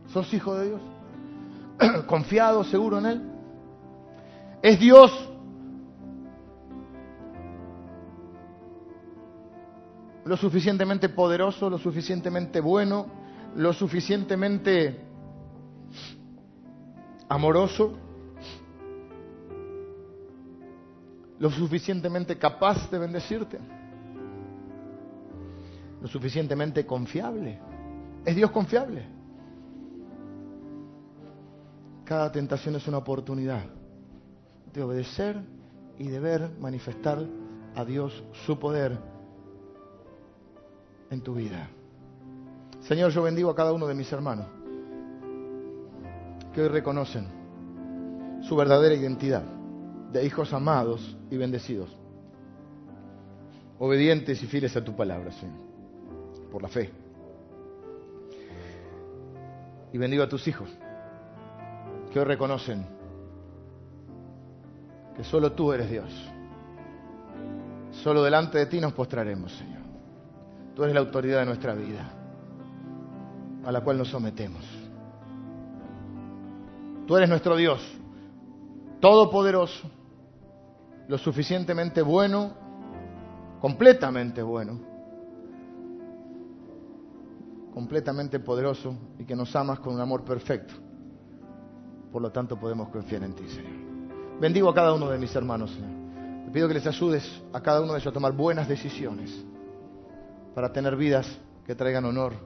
[0.07, 0.81] ¿Sos hijo de Dios?
[2.07, 3.21] ¿Confiado, seguro en Él?
[4.61, 5.29] Es Dios.
[10.23, 13.07] Lo suficientemente poderoso, lo suficientemente bueno,
[13.55, 15.10] lo suficientemente
[17.31, 17.93] amoroso,
[21.39, 23.57] lo suficientemente capaz de bendecirte,
[26.01, 27.57] lo suficientemente confiable.
[28.25, 29.05] ¿Es Dios confiable?
[32.03, 33.63] Cada tentación es una oportunidad
[34.73, 35.41] de obedecer
[35.97, 37.25] y de ver manifestar
[37.75, 38.99] a Dios su poder
[41.09, 41.69] en tu vida.
[42.81, 44.60] Señor, yo bendigo a cada uno de mis hermanos
[46.53, 47.27] que hoy reconocen
[48.41, 49.43] su verdadera identidad
[50.11, 51.95] de hijos amados y bendecidos,
[53.79, 55.57] obedientes y fieles a tu palabra, Señor,
[56.51, 56.91] por la fe.
[59.93, 60.69] Y bendigo a tus hijos
[62.11, 62.85] que hoy reconocen
[65.15, 66.31] que solo tú eres Dios.
[68.03, 69.81] Solo delante de ti nos postraremos, Señor.
[70.75, 72.09] Tú eres la autoridad de nuestra vida,
[73.65, 74.80] a la cual nos sometemos.
[77.11, 77.85] Tú eres nuestro Dios,
[79.01, 79.91] todopoderoso,
[81.09, 82.53] lo suficientemente bueno,
[83.59, 84.79] completamente bueno,
[87.73, 90.73] completamente poderoso y que nos amas con un amor perfecto.
[92.13, 94.39] Por lo tanto, podemos confiar en ti, Señor.
[94.39, 96.45] Bendigo a cada uno de mis hermanos, Señor.
[96.45, 99.37] Te pido que les ayudes a cada uno de ellos a tomar buenas decisiones
[100.55, 101.27] para tener vidas
[101.65, 102.35] que traigan honor